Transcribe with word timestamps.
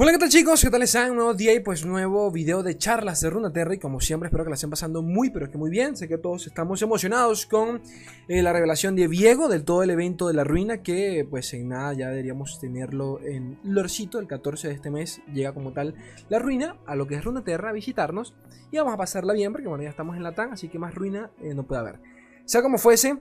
Hola, 0.00 0.12
¿qué 0.12 0.18
tal 0.18 0.28
chicos? 0.28 0.62
¿Qué 0.62 0.70
tal 0.70 0.82
están? 0.82 1.10
Un 1.10 1.16
nuevo 1.16 1.34
día 1.34 1.52
y 1.54 1.58
pues 1.58 1.84
nuevo 1.84 2.30
video 2.30 2.62
de 2.62 2.78
charlas 2.78 3.20
de 3.20 3.30
Runeterra 3.30 3.74
y 3.74 3.78
como 3.78 4.00
siempre 4.00 4.28
espero 4.28 4.44
que 4.44 4.50
la 4.50 4.54
estén 4.54 4.70
pasando 4.70 5.02
muy 5.02 5.30
pero 5.30 5.50
que 5.50 5.58
muy 5.58 5.70
bien. 5.70 5.96
Sé 5.96 6.06
que 6.06 6.18
todos 6.18 6.46
estamos 6.46 6.80
emocionados 6.82 7.46
con 7.46 7.82
eh, 8.28 8.40
la 8.40 8.52
revelación 8.52 8.94
de 8.94 9.08
Viego 9.08 9.48
del 9.48 9.64
todo 9.64 9.82
el 9.82 9.90
evento 9.90 10.28
de 10.28 10.34
la 10.34 10.44
ruina 10.44 10.84
que 10.84 11.26
pues 11.28 11.52
en 11.52 11.70
nada 11.70 11.94
ya 11.94 12.10
deberíamos 12.10 12.60
tenerlo 12.60 13.20
en 13.22 13.58
Lorcito. 13.64 14.20
El 14.20 14.28
14 14.28 14.68
de 14.68 14.74
este 14.74 14.88
mes 14.88 15.20
llega 15.34 15.52
como 15.52 15.72
tal 15.72 15.96
la 16.28 16.38
ruina 16.38 16.76
a 16.86 16.94
lo 16.94 17.08
que 17.08 17.16
es 17.16 17.24
Runeterra 17.24 17.70
a 17.70 17.72
visitarnos 17.72 18.36
y 18.70 18.78
vamos 18.78 18.94
a 18.94 18.98
pasarla 18.98 19.32
bien 19.32 19.50
porque 19.50 19.66
bueno 19.66 19.82
ya 19.82 19.90
estamos 19.90 20.16
en 20.16 20.22
la 20.22 20.32
TAN 20.32 20.52
así 20.52 20.68
que 20.68 20.78
más 20.78 20.94
ruina 20.94 21.32
eh, 21.42 21.54
no 21.54 21.66
puede 21.66 21.80
haber. 21.80 22.00
Sea 22.44 22.62
como 22.62 22.78
fuese, 22.78 23.18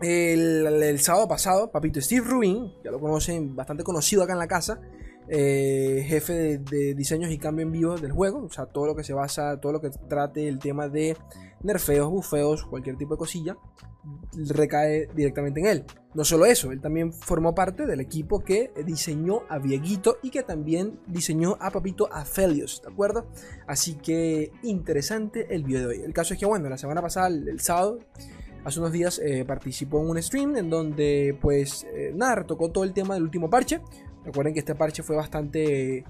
el, 0.00 0.64
el, 0.64 0.98
sábado 1.00 1.26
pasado, 1.26 1.72
papito 1.72 2.00
Steve 2.00 2.24
Rubin, 2.24 2.72
ya 2.84 2.92
lo 2.92 3.00
conocen, 3.00 3.56
bastante 3.56 3.82
conocido 3.82 4.22
acá 4.22 4.32
en 4.32 4.38
la 4.38 4.46
casa, 4.46 4.80
eh, 5.28 6.04
jefe 6.06 6.58
de, 6.58 6.94
diseños 6.94 7.30
y 7.30 7.38
cambio 7.38 7.64
en 7.64 7.72
vivo 7.72 7.96
del 7.96 8.12
juego. 8.12 8.44
O 8.44 8.50
sea, 8.50 8.66
todo 8.66 8.86
lo 8.86 8.96
que 8.96 9.04
se 9.04 9.12
basa, 9.12 9.60
todo 9.60 9.72
lo 9.72 9.80
que 9.80 9.90
trate 9.90 10.48
el 10.48 10.58
tema 10.58 10.88
de 10.88 11.16
nerfeos, 11.62 12.10
bufeos, 12.10 12.64
cualquier 12.64 12.96
tipo 12.96 13.14
de 13.14 13.18
cosilla, 13.18 13.56
recae 14.48 15.08
directamente 15.14 15.60
en 15.60 15.66
él. 15.66 15.84
No 16.14 16.24
solo 16.24 16.46
eso, 16.46 16.72
él 16.72 16.80
también 16.80 17.12
formó 17.12 17.54
parte 17.54 17.86
del 17.86 18.00
equipo 18.00 18.40
que 18.40 18.72
diseñó 18.86 19.42
a 19.48 19.58
Vieguito 19.58 20.18
y 20.22 20.30
que 20.30 20.42
también 20.42 20.98
diseñó 21.06 21.58
a 21.60 21.70
Papito 21.70 22.08
Aphelios, 22.12 22.80
¿de 22.82 22.92
acuerdo? 22.92 23.26
Así 23.66 23.94
que 23.94 24.52
interesante 24.62 25.54
el 25.54 25.64
video 25.64 25.80
de 25.80 25.86
hoy. 25.86 26.02
El 26.02 26.12
caso 26.12 26.34
es 26.34 26.40
que, 26.40 26.46
bueno, 26.46 26.68
la 26.68 26.78
semana 26.78 27.02
pasada, 27.02 27.28
el, 27.28 27.60
sábado, 27.60 27.98
hace 28.64 28.78
unos 28.78 28.92
días 28.92 29.20
eh, 29.22 29.44
participó 29.44 30.00
en 30.00 30.10
un 30.10 30.22
stream 30.22 30.56
en 30.56 30.70
donde, 30.70 31.36
pues, 31.40 31.84
eh, 31.92 32.12
nada, 32.14 32.44
tocó 32.44 32.70
todo 32.70 32.84
el 32.84 32.94
tema 32.94 33.14
del 33.14 33.24
último 33.24 33.50
parche. 33.50 33.80
Recuerden 34.26 34.52
que 34.52 34.58
este 34.60 34.74
parche 34.74 35.02
fue 35.04 35.16
bastante... 35.16 36.04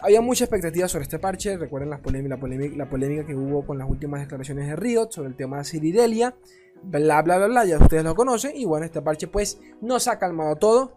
había 0.00 0.20
mucha 0.22 0.44
expectativa 0.44 0.88
sobre 0.88 1.04
este 1.04 1.18
parche. 1.18 1.56
Recuerden 1.58 1.90
la, 1.90 1.98
polémica, 1.98 2.76
la, 2.76 2.88
polémica, 2.88 3.26
que 3.26 3.34
hubo 3.34 3.64
con 3.64 3.78
las 3.78 3.88
últimas 3.88 4.20
declaraciones 4.20 4.66
de 4.66 4.76
Riot 4.76 5.10
sobre 5.10 5.28
el 5.28 5.36
tema 5.36 5.58
de 5.58 5.64
Ciridelia. 5.64 6.34
Bla, 6.82 7.22
bla, 7.22 7.36
bla, 7.36 7.46
bla. 7.46 7.64
Ya 7.66 7.78
ustedes 7.78 8.04
lo 8.04 8.14
conocen. 8.14 8.56
Y 8.56 8.64
bueno, 8.64 8.86
este 8.86 9.02
parche 9.02 9.28
pues 9.28 9.60
nos 9.82 10.08
ha 10.08 10.18
calmado 10.18 10.56
todo. 10.56 10.94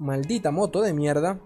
Maldita 0.00 0.50
moto 0.50 0.82
de 0.82 0.92
mierda. 0.92 1.40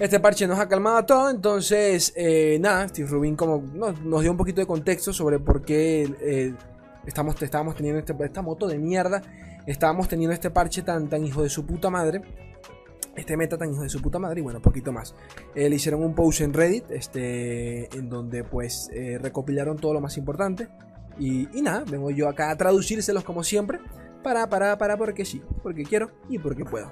Este 0.00 0.18
parche 0.20 0.46
nos 0.46 0.58
ha 0.58 0.68
calmado 0.68 1.04
todo, 1.04 1.30
entonces 1.30 2.12
eh, 2.16 2.58
nada, 2.60 2.88
Steve 2.88 3.08
Rubin 3.08 3.36
como 3.36 3.62
nos, 3.74 4.22
dio 4.22 4.30
un 4.30 4.36
poquito 4.36 4.60
de 4.60 4.66
contexto 4.66 5.12
sobre 5.12 5.38
por 5.38 5.62
qué 5.62 6.02
eh, 6.20 6.54
estamos, 7.06 7.40
estábamos 7.40 7.76
teniendo 7.76 8.00
este, 8.00 8.14
esta 8.24 8.42
moto 8.42 8.66
de 8.66 8.78
mierda, 8.78 9.22
estábamos 9.66 10.08
teniendo 10.08 10.34
este 10.34 10.50
parche 10.50 10.82
tan, 10.82 11.08
tan 11.08 11.24
hijo 11.24 11.42
de 11.42 11.50
su 11.50 11.66
puta 11.66 11.90
madre, 11.90 12.22
este 13.14 13.36
meta 13.36 13.58
tan 13.58 13.70
hijo 13.70 13.82
de 13.82 13.90
su 13.90 14.00
puta 14.00 14.18
madre 14.18 14.40
y 14.40 14.42
bueno, 14.42 14.58
un 14.58 14.62
poquito 14.62 14.92
más. 14.92 15.14
Eh, 15.54 15.68
le 15.68 15.76
hicieron 15.76 16.02
un 16.02 16.14
post 16.14 16.40
en 16.40 16.54
Reddit, 16.54 16.90
este, 16.90 17.94
en 17.96 18.08
donde 18.08 18.44
pues 18.44 18.90
recopilaron 19.20 19.76
todo 19.76 19.92
lo 19.92 20.00
más 20.00 20.16
importante 20.16 20.68
y, 21.18 21.48
y, 21.56 21.60
nada, 21.60 21.84
vengo 21.88 22.10
yo 22.10 22.28
acá 22.28 22.50
a 22.50 22.56
traducírselos 22.56 23.24
como 23.24 23.44
siempre, 23.44 23.78
para, 24.22 24.48
para, 24.48 24.78
para, 24.78 24.96
porque 24.96 25.26
sí, 25.26 25.42
porque 25.62 25.84
quiero 25.84 26.10
y 26.30 26.38
porque 26.38 26.64
puedo. 26.64 26.90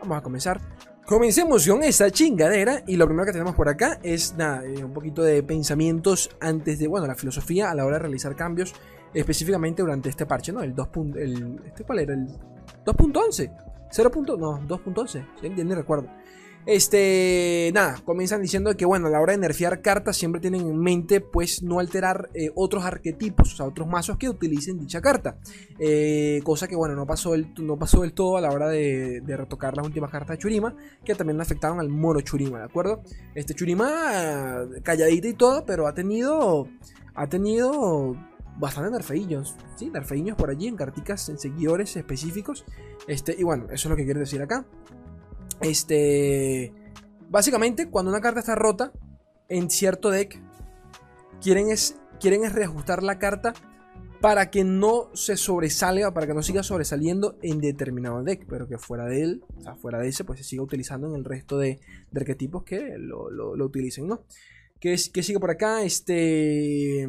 Vamos 0.00 0.18
a 0.18 0.22
comenzar 0.22 0.60
Comencemos 1.06 1.68
con 1.68 1.84
esta 1.84 2.10
chingadera 2.10 2.82
y 2.84 2.96
lo 2.96 3.06
primero 3.06 3.26
que 3.26 3.30
tenemos 3.30 3.54
por 3.54 3.68
acá 3.68 4.00
es 4.02 4.34
nada, 4.36 4.64
eh, 4.64 4.84
un 4.84 4.92
poquito 4.92 5.22
de 5.22 5.40
pensamientos 5.44 6.28
antes 6.40 6.80
de, 6.80 6.88
bueno, 6.88 7.06
la 7.06 7.14
filosofía 7.14 7.70
a 7.70 7.76
la 7.76 7.86
hora 7.86 7.98
de 7.98 8.00
realizar 8.00 8.34
cambios 8.34 8.74
específicamente 9.14 9.82
durante 9.82 10.08
este 10.08 10.26
parche, 10.26 10.50
¿no? 10.50 10.62
El 10.64 10.74
2. 10.74 10.88
El, 11.14 11.60
este, 11.64 11.84
¿Cuál 11.84 12.00
era? 12.00 12.14
El 12.14 12.26
2.11. 12.84 13.52
0. 13.88 14.10
No, 14.36 14.60
2.11. 14.66 15.26
¿sí? 15.40 15.48
Ni 15.48 15.74
recuerdo. 15.74 16.08
Este, 16.66 17.70
nada, 17.72 18.02
comienzan 18.04 18.42
diciendo 18.42 18.76
que 18.76 18.84
bueno, 18.84 19.06
a 19.06 19.10
la 19.10 19.20
hora 19.20 19.32
de 19.32 19.38
nerfear 19.38 19.82
cartas 19.82 20.16
siempre 20.16 20.40
tienen 20.40 20.62
en 20.62 20.76
mente 20.76 21.20
pues 21.20 21.62
no 21.62 21.78
alterar 21.78 22.28
eh, 22.34 22.50
otros 22.56 22.84
arquetipos, 22.84 23.54
o 23.54 23.56
sea, 23.56 23.66
otros 23.66 23.86
mazos 23.86 24.18
que 24.18 24.28
utilicen 24.28 24.76
dicha 24.76 25.00
carta. 25.00 25.38
Eh, 25.78 26.40
cosa 26.42 26.66
que 26.66 26.74
bueno, 26.74 26.96
no 26.96 27.06
pasó, 27.06 27.34
el, 27.34 27.54
no 27.58 27.78
pasó 27.78 28.02
del 28.02 28.14
todo 28.14 28.36
a 28.36 28.40
la 28.40 28.50
hora 28.50 28.68
de, 28.68 29.22
retocar 29.24 29.76
las 29.76 29.86
últimas 29.86 30.10
cartas 30.10 30.36
de 30.36 30.38
Churima, 30.38 30.74
que 31.04 31.14
también 31.14 31.40
afectaron 31.40 31.78
al 31.78 31.88
mono 31.88 32.20
Churima, 32.20 32.58
¿de 32.58 32.64
acuerdo? 32.64 33.00
Este 33.36 33.54
Churima, 33.54 34.66
calladita 34.82 35.28
y 35.28 35.34
todo, 35.34 35.64
pero 35.64 35.86
ha 35.86 35.94
tenido, 35.94 36.66
ha 37.14 37.28
tenido 37.28 38.16
bastante 38.58 38.90
nerfeillos, 38.90 39.54
¿sí? 39.76 39.88
Nerfeillos 39.90 40.36
por 40.36 40.50
allí 40.50 40.66
en 40.66 40.74
carticas, 40.74 41.28
en 41.28 41.38
seguidores 41.38 41.94
específicos. 41.96 42.64
Este, 43.06 43.36
y 43.38 43.44
bueno, 43.44 43.66
eso 43.66 43.86
es 43.86 43.90
lo 43.90 43.96
que 43.96 44.04
quiero 44.04 44.18
decir 44.18 44.42
acá. 44.42 44.66
Este. 45.60 46.72
Básicamente, 47.28 47.88
cuando 47.88 48.10
una 48.10 48.20
carta 48.20 48.40
está 48.40 48.54
rota 48.54 48.92
en 49.48 49.70
cierto 49.70 50.10
deck, 50.10 50.40
quieren 51.40 51.70
es, 51.70 51.96
quieren 52.20 52.44
es 52.44 52.52
reajustar 52.52 53.02
la 53.02 53.18
carta 53.18 53.54
para 54.20 54.50
que 54.50 54.64
no 54.64 55.10
se 55.14 55.36
sobresalga, 55.36 56.12
para 56.14 56.26
que 56.26 56.34
no 56.34 56.42
siga 56.42 56.62
sobresaliendo 56.62 57.38
en 57.42 57.60
determinado 57.60 58.22
deck, 58.22 58.46
pero 58.48 58.66
que 58.66 58.78
fuera 58.78 59.04
de 59.06 59.22
él, 59.22 59.44
o 59.56 59.60
sea, 59.60 59.76
fuera 59.76 59.98
de 59.98 60.08
ese, 60.08 60.24
pues 60.24 60.38
se 60.40 60.44
siga 60.44 60.62
utilizando 60.62 61.08
en 61.08 61.14
el 61.14 61.24
resto 61.24 61.58
de, 61.58 61.80
arquetipos 62.14 62.64
que 62.64 62.96
lo, 62.98 63.52
utilicen, 63.64 64.06
¿no? 64.06 64.22
¿Qué, 64.80 64.96
sigue 64.98 65.40
por 65.40 65.50
acá? 65.50 65.82
Este. 65.82 67.08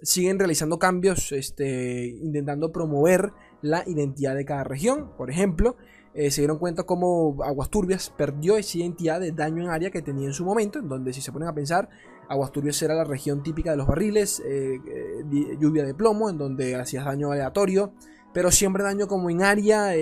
Siguen 0.00 0.38
realizando 0.38 0.78
cambios, 0.78 1.32
este, 1.32 2.06
intentando 2.06 2.70
promover 2.70 3.32
la 3.62 3.82
identidad 3.86 4.36
de 4.36 4.44
cada 4.44 4.62
región. 4.62 5.16
Por 5.16 5.28
ejemplo, 5.28 5.76
eh, 6.14 6.30
se 6.30 6.40
dieron 6.40 6.58
cuenta 6.58 6.84
cómo 6.84 7.36
Aguas 7.44 7.70
Turbias 7.70 8.12
perdió 8.16 8.56
esa 8.56 8.78
identidad 8.78 9.20
de 9.20 9.32
daño 9.32 9.62
en 9.62 9.70
área 9.70 9.90
que 9.90 10.02
tenía 10.02 10.26
en 10.26 10.32
su 10.32 10.44
momento, 10.44 10.78
en 10.78 10.88
donde 10.88 11.12
si 11.12 11.20
se 11.20 11.32
ponen 11.32 11.48
a 11.48 11.54
pensar, 11.54 11.88
Aguas 12.28 12.52
Turbias 12.52 12.80
era 12.82 12.94
la 12.94 13.04
región 13.04 13.42
típica 13.42 13.70
de 13.70 13.76
los 13.76 13.86
barriles, 13.86 14.40
eh, 14.40 14.80
eh, 14.86 15.56
lluvia 15.60 15.84
de 15.84 15.94
plomo, 15.94 16.28
en 16.28 16.38
donde 16.38 16.74
hacías 16.76 17.04
daño 17.04 17.30
aleatorio, 17.30 17.92
pero 18.32 18.50
siempre 18.50 18.82
daño 18.82 19.06
como 19.06 19.30
en 19.30 19.42
área. 19.42 19.92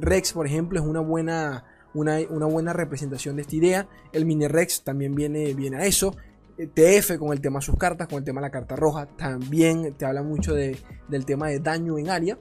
Rex, 0.00 0.32
por 0.32 0.46
ejemplo, 0.46 0.80
es 0.80 0.86
una 0.86 1.00
buena, 1.00 1.64
una, 1.94 2.46
buena 2.46 2.72
representación 2.72 3.36
de 3.36 3.42
esta 3.42 3.56
idea. 3.56 3.88
El 4.12 4.26
mini 4.26 4.48
Rex 4.48 4.82
también 4.82 5.14
viene, 5.14 5.54
viene 5.54 5.76
a 5.76 5.86
eso. 5.86 6.16
TF 6.56 7.18
con 7.18 7.32
el 7.32 7.40
tema 7.40 7.60
de 7.60 7.66
sus 7.66 7.76
cartas, 7.76 8.08
con 8.08 8.18
el 8.18 8.24
tema 8.24 8.40
de 8.40 8.46
la 8.46 8.50
carta 8.50 8.76
roja, 8.76 9.06
también 9.06 9.94
te 9.94 10.06
habla 10.06 10.22
mucho 10.22 10.54
del 10.54 11.24
tema 11.26 11.48
de 11.48 11.60
daño 11.60 11.98
en 11.98 12.10
área. 12.10 12.38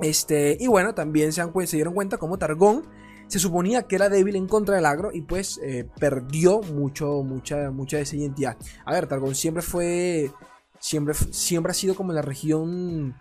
Este, 0.00 0.56
y 0.58 0.66
bueno, 0.66 0.94
también 0.94 1.32
se, 1.32 1.42
dieron 1.72 1.94
cuenta 1.94 2.16
como 2.18 2.38
Targón 2.38 2.84
se 3.26 3.38
suponía 3.38 3.84
que 3.84 3.96
era 3.96 4.10
débil 4.10 4.36
en 4.36 4.46
contra 4.46 4.76
del 4.76 4.84
agro 4.84 5.10
y 5.10 5.22
pues 5.22 5.58
eh, 5.62 5.88
perdió 5.98 6.60
mucho, 6.60 7.22
mucha, 7.22 7.70
mucha 7.70 7.96
de 7.96 8.02
esa 8.02 8.16
identidad. 8.16 8.58
A 8.84 8.92
ver, 8.92 9.06
Targón 9.06 9.34
siempre 9.34 9.62
fue, 9.62 10.30
siempre, 10.78 11.14
siempre 11.14 11.70
ha 11.70 11.74
sido 11.74 11.94
como 11.94 12.12
la 12.12 12.20
región 12.20 13.14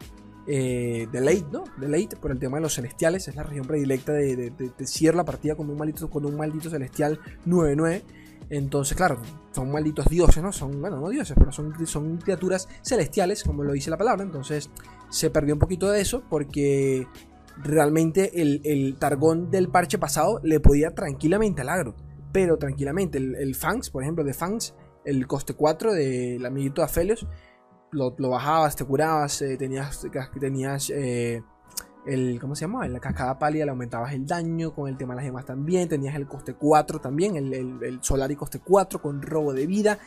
eh, 0.48 1.08
de 1.10 1.22
late, 1.22 1.46
¿no? 1.50 1.64
De 1.78 1.88
late 1.88 2.18
por 2.18 2.32
el 2.32 2.40
tema 2.40 2.58
de 2.58 2.64
los 2.64 2.76
celestiales, 2.76 3.30
es 3.30 3.36
la 3.36 3.44
región 3.44 3.66
predilecta 3.66 4.12
de, 4.12 4.36
de, 4.36 5.14
la 5.14 5.24
partida 5.24 5.56
con 5.56 5.70
un 5.70 5.78
maldito, 5.78 6.10
con 6.10 6.26
un 6.26 6.36
maldito 6.36 6.70
celestial 6.70 7.18
9-9. 7.46 8.02
Entonces, 8.50 8.98
claro, 8.98 9.18
son 9.54 9.72
malditos 9.72 10.08
dioses, 10.08 10.44
¿no? 10.44 10.52
Son, 10.52 10.82
bueno, 10.82 11.00
no 11.00 11.08
dioses, 11.08 11.38
pero 11.40 11.54
son 11.54 12.18
criaturas 12.18 12.68
celestiales, 12.84 13.46
como 13.46 13.64
lo 13.64 13.72
dice 13.72 13.90
la 13.90 13.98
palabra. 13.98 14.24
Entonces, 14.24 14.70
se 15.12 15.30
perdió 15.30 15.54
un 15.54 15.60
poquito 15.60 15.92
de 15.92 16.02
eso 16.02 16.24
porque 16.30 17.08
realmente 17.58 18.42
el, 18.42 18.96
Targón 18.98 19.52
del 19.52 19.70
parche 19.70 20.00
pasado 20.00 20.40
le 20.44 20.60
podía 20.60 20.96
tranquilamente 20.96 21.62
al 21.62 21.70
agro. 21.70 21.96
Pero 22.32 22.58
tranquilamente, 22.58 23.18
el, 23.18 23.56
Fangs, 23.56 23.90
por 23.90 24.04
ejemplo, 24.04 24.24
de 24.24 24.34
Fangs, 24.34 24.74
el 25.04 25.28
coste 25.28 25.54
4 25.54 25.94
del 25.94 26.46
amiguito 26.46 26.82
de 26.82 26.86
Aphelios, 26.86 27.28
lo, 27.92 28.16
bajabas, 28.18 28.76
te 28.78 28.86
curabas, 28.86 29.42
eh, 29.42 29.58
tenías, 29.58 30.08
tenías 30.40 30.90
eh, 30.92 31.44
el, 32.06 32.40
¿cómo 32.40 32.56
se 32.56 32.62
llama? 32.62 32.88
La 32.88 33.00
cascada 33.00 33.38
pálida 33.38 33.66
le 33.66 33.72
aumentabas 33.72 34.14
el 34.14 34.26
daño, 34.26 34.74
con 34.74 34.88
el 34.88 34.98
tema 34.98 35.14
de 35.14 35.18
las 35.18 35.26
gemas 35.26 35.46
también, 35.46 35.90
tenías 35.90 36.16
el 36.16 36.28
coste 36.28 36.54
4 36.54 37.00
también, 37.00 37.36
el, 37.36 37.54
el, 37.54 38.00
Solar 38.02 38.32
y 38.32 38.36
coste 38.36 38.60
4 38.60 39.02
con 39.02 39.22
robo 39.22 39.54
de 39.54 39.68
vida, 39.68 40.00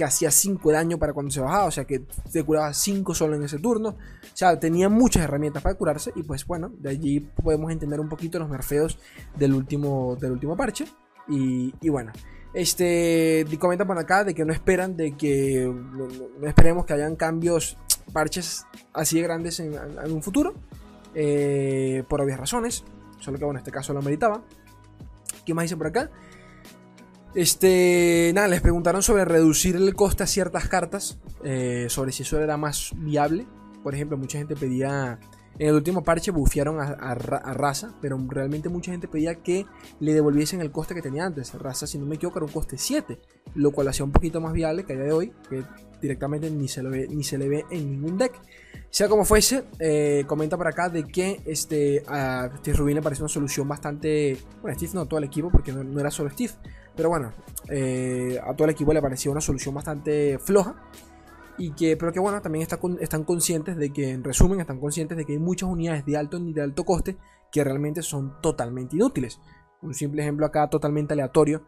que 0.00 0.04
hacía 0.04 0.30
5 0.30 0.70
de 0.70 0.74
daño 0.76 0.98
para 0.98 1.12
cuando 1.12 1.30
se 1.30 1.42
bajaba, 1.42 1.66
o 1.66 1.70
sea 1.70 1.84
que 1.84 2.00
te 2.32 2.42
curaba 2.42 2.72
5 2.72 3.14
solo 3.14 3.36
en 3.36 3.42
ese 3.42 3.58
turno, 3.58 3.90
o 3.90 3.96
sea, 4.32 4.58
tenía 4.58 4.88
muchas 4.88 5.24
herramientas 5.24 5.62
para 5.62 5.74
curarse 5.74 6.10
y 6.16 6.22
pues 6.22 6.46
bueno, 6.46 6.72
de 6.78 6.88
allí 6.88 7.20
podemos 7.20 7.70
entender 7.70 8.00
un 8.00 8.08
poquito 8.08 8.38
los 8.38 8.48
nerfeos 8.48 8.98
del 9.36 9.52
último, 9.52 10.16
del 10.18 10.32
último 10.32 10.56
parche 10.56 10.86
y, 11.28 11.74
y 11.82 11.90
bueno. 11.90 12.12
Este, 12.54 13.46
comenta 13.58 13.86
por 13.86 13.98
acá 13.98 14.24
de 14.24 14.34
que 14.34 14.46
no 14.46 14.54
esperan, 14.54 14.96
de 14.96 15.14
que 15.18 15.70
no, 15.70 16.48
esperemos 16.48 16.86
que 16.86 16.94
hayan 16.94 17.14
cambios, 17.14 17.76
parches 18.10 18.64
así 18.94 19.16
de 19.16 19.22
grandes 19.22 19.60
en, 19.60 19.74
en 19.74 20.12
un 20.12 20.22
futuro. 20.22 20.54
Eh, 21.14 22.04
por 22.08 22.22
obvias 22.22 22.40
razones. 22.40 22.84
Solo 23.18 23.38
que 23.38 23.44
bueno, 23.44 23.58
en 23.58 23.62
este 23.62 23.70
caso 23.70 23.92
lo 23.92 24.00
meritaba. 24.00 24.42
¿Qué 25.44 25.52
más 25.52 25.64
dice 25.64 25.76
por 25.76 25.88
acá? 25.88 26.10
Este, 27.34 28.32
nada, 28.34 28.48
les 28.48 28.60
preguntaron 28.60 29.02
sobre 29.02 29.24
reducir 29.24 29.76
el 29.76 29.94
coste 29.94 30.24
a 30.24 30.26
ciertas 30.26 30.68
cartas, 30.68 31.18
eh, 31.44 31.86
sobre 31.88 32.12
si 32.12 32.22
eso 32.22 32.40
era 32.40 32.56
más 32.56 32.92
viable. 32.96 33.46
Por 33.82 33.94
ejemplo, 33.94 34.16
mucha 34.16 34.38
gente 34.38 34.56
pedía 34.56 35.18
en 35.60 35.68
el 35.68 35.74
último 35.74 36.02
parche 36.02 36.30
bufearon 36.30 36.80
a, 36.80 37.14
Raza, 37.14 37.92
pero 38.00 38.18
realmente 38.28 38.70
mucha 38.70 38.92
gente 38.92 39.08
pedía 39.08 39.34
que 39.34 39.66
le 39.98 40.14
devolviesen 40.14 40.62
el 40.62 40.70
coste 40.70 40.94
que 40.94 41.02
tenía 41.02 41.26
antes. 41.26 41.52
Raza, 41.52 41.86
si 41.86 41.98
no 41.98 42.06
me 42.06 42.14
equivoco, 42.14 42.38
era 42.38 42.46
un 42.46 42.52
coste 42.52 42.78
7, 42.78 43.18
lo 43.56 43.70
cual 43.70 43.88
hacía 43.88 44.06
un 44.06 44.10
poquito 44.10 44.40
más 44.40 44.54
viable 44.54 44.84
que 44.84 44.94
a 44.94 44.96
día 44.96 45.04
de 45.04 45.12
hoy, 45.12 45.32
que 45.50 45.62
directamente 46.00 46.50
ni 46.50 46.66
se, 46.66 46.82
lo 46.82 46.88
ve, 46.88 47.06
ni 47.10 47.24
se 47.24 47.36
le 47.36 47.48
ve 47.48 47.64
en 47.70 47.90
ningún 47.90 48.16
deck. 48.16 48.40
Sea 48.88 49.08
como 49.08 49.26
fuese, 49.26 49.64
eh, 49.78 50.24
comenta 50.26 50.56
por 50.56 50.66
acá 50.66 50.88
de 50.88 51.04
que 51.04 51.42
este, 51.44 52.04
a 52.08 52.50
Steve 52.60 52.78
Rubin 52.78 52.94
le 52.94 53.02
parece 53.02 53.22
una 53.22 53.28
solución 53.28 53.68
bastante. 53.68 54.38
Bueno, 54.62 54.74
Steve 54.78 54.92
no, 54.94 55.06
todo 55.06 55.18
el 55.18 55.24
equipo, 55.24 55.50
porque 55.50 55.72
no, 55.72 56.00
era 56.00 56.10
solo 56.10 56.30
Steve. 56.30 56.54
Pero 57.00 57.08
bueno, 57.08 57.32
eh, 57.70 58.38
a 58.44 58.54
todo 58.54 58.66
el 58.66 58.72
equipo 58.72 58.92
le 58.92 59.00
parecía 59.00 59.32
una 59.32 59.40
solución 59.40 59.74
bastante 59.74 60.38
floja. 60.38 60.74
Y 61.56 61.70
que, 61.70 61.96
pero 61.96 62.12
que 62.12 62.20
bueno, 62.20 62.42
también 62.42 62.66
están 63.00 63.24
conscientes 63.24 63.78
de 63.78 63.90
que, 63.90 64.10
en 64.10 64.22
resumen, 64.22 64.60
están 64.60 64.78
conscientes 64.78 65.16
de 65.16 65.24
que 65.24 65.32
hay 65.32 65.38
muchas 65.38 65.70
unidades 65.70 66.04
de 66.04 66.18
alto 66.18 66.38
ni 66.38 66.52
de 66.52 66.60
alto 66.60 66.84
coste 66.84 67.16
que 67.50 67.64
realmente 67.64 68.02
son 68.02 68.38
totalmente 68.42 68.96
inútiles. 68.96 69.40
Un 69.80 69.94
simple 69.94 70.20
ejemplo 70.20 70.44
acá 70.44 70.68
totalmente 70.68 71.14
aleatorio. 71.14 71.64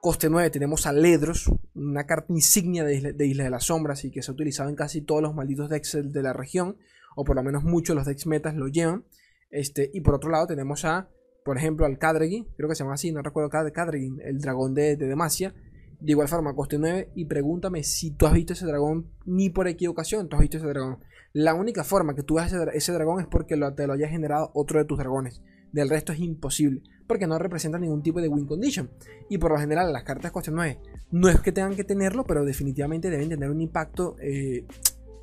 Coste 0.00 0.30
9 0.30 0.50
tenemos 0.50 0.86
a 0.86 0.92
Ledros, 0.92 1.50
una 1.74 2.06
carta 2.06 2.32
insignia 2.32 2.84
de 2.84 3.26
Isla, 3.26 3.42
de 3.42 3.50
las 3.50 3.64
Sombras 3.64 4.04
y 4.04 4.12
que 4.12 4.22
se 4.22 4.30
ha 4.30 4.34
utilizado 4.34 4.68
en 4.68 4.76
casi 4.76 5.00
todos 5.00 5.20
los 5.20 5.34
malditos 5.34 5.68
decks 5.68 5.98
de 6.00 6.22
la 6.22 6.32
región, 6.32 6.76
o 7.16 7.24
por 7.24 7.34
lo 7.34 7.42
menos 7.42 7.64
muchos 7.64 7.94
de 7.94 7.98
los 7.98 8.06
decks 8.06 8.28
metas 8.28 8.54
lo 8.54 8.68
llevan. 8.68 9.04
Este, 9.50 9.90
y 9.92 10.00
por 10.00 10.14
otro 10.14 10.30
lado 10.30 10.46
tenemos 10.46 10.84
a, 10.84 11.08
por 11.46 11.56
ejemplo, 11.56 11.86
al 11.86 11.96
Kadregi, 11.96 12.44
creo 12.56 12.68
que 12.68 12.74
se 12.74 12.82
llama 12.82 12.94
así, 12.94 13.12
no 13.12 13.22
recuerdo 13.22 13.48
Kadregi, 13.48 14.12
el 14.24 14.40
dragón 14.40 14.74
de, 14.74 14.96
de 14.96 15.06
Demacia, 15.06 15.54
de 16.00 16.10
igual 16.12 16.28
forma, 16.28 16.54
coste 16.54 16.76
9. 16.76 17.10
Y 17.14 17.26
pregúntame 17.26 17.84
si 17.84 18.10
tú 18.10 18.26
has 18.26 18.34
visto 18.34 18.52
ese 18.52 18.66
dragón 18.66 19.06
ni 19.24 19.50
por 19.50 19.68
equivocación 19.68 20.28
tú 20.28 20.36
has 20.36 20.42
visto 20.42 20.56
ese 20.58 20.66
dragón. 20.66 20.98
La 21.32 21.54
única 21.54 21.84
forma 21.84 22.16
que 22.16 22.24
tú 22.24 22.34
veas 22.34 22.52
ese, 22.74 22.92
dragón 22.92 23.20
es 23.20 23.26
porque 23.26 23.56
te 23.76 23.86
lo 23.86 23.92
haya 23.92 24.08
generado 24.08 24.50
otro 24.54 24.80
de 24.80 24.86
tus 24.86 24.98
dragones. 24.98 25.40
Del 25.72 25.88
resto 25.88 26.12
es 26.12 26.18
imposible. 26.18 26.82
Porque 27.06 27.28
no 27.28 27.38
representa 27.38 27.78
ningún 27.78 28.02
tipo 28.02 28.20
de 28.20 28.28
win 28.28 28.46
condition. 28.46 28.90
Y 29.28 29.38
por 29.38 29.52
lo 29.52 29.58
general, 29.58 29.92
las 29.92 30.02
cartas 30.02 30.32
coste 30.32 30.50
9 30.50 30.80
no 31.12 31.28
es 31.28 31.40
que 31.40 31.52
tengan 31.52 31.76
que 31.76 31.84
tenerlo, 31.84 32.24
pero 32.24 32.44
definitivamente 32.44 33.08
deben 33.08 33.28
tener 33.28 33.50
un 33.50 33.60
impacto 33.60 34.16
eh, 34.20 34.66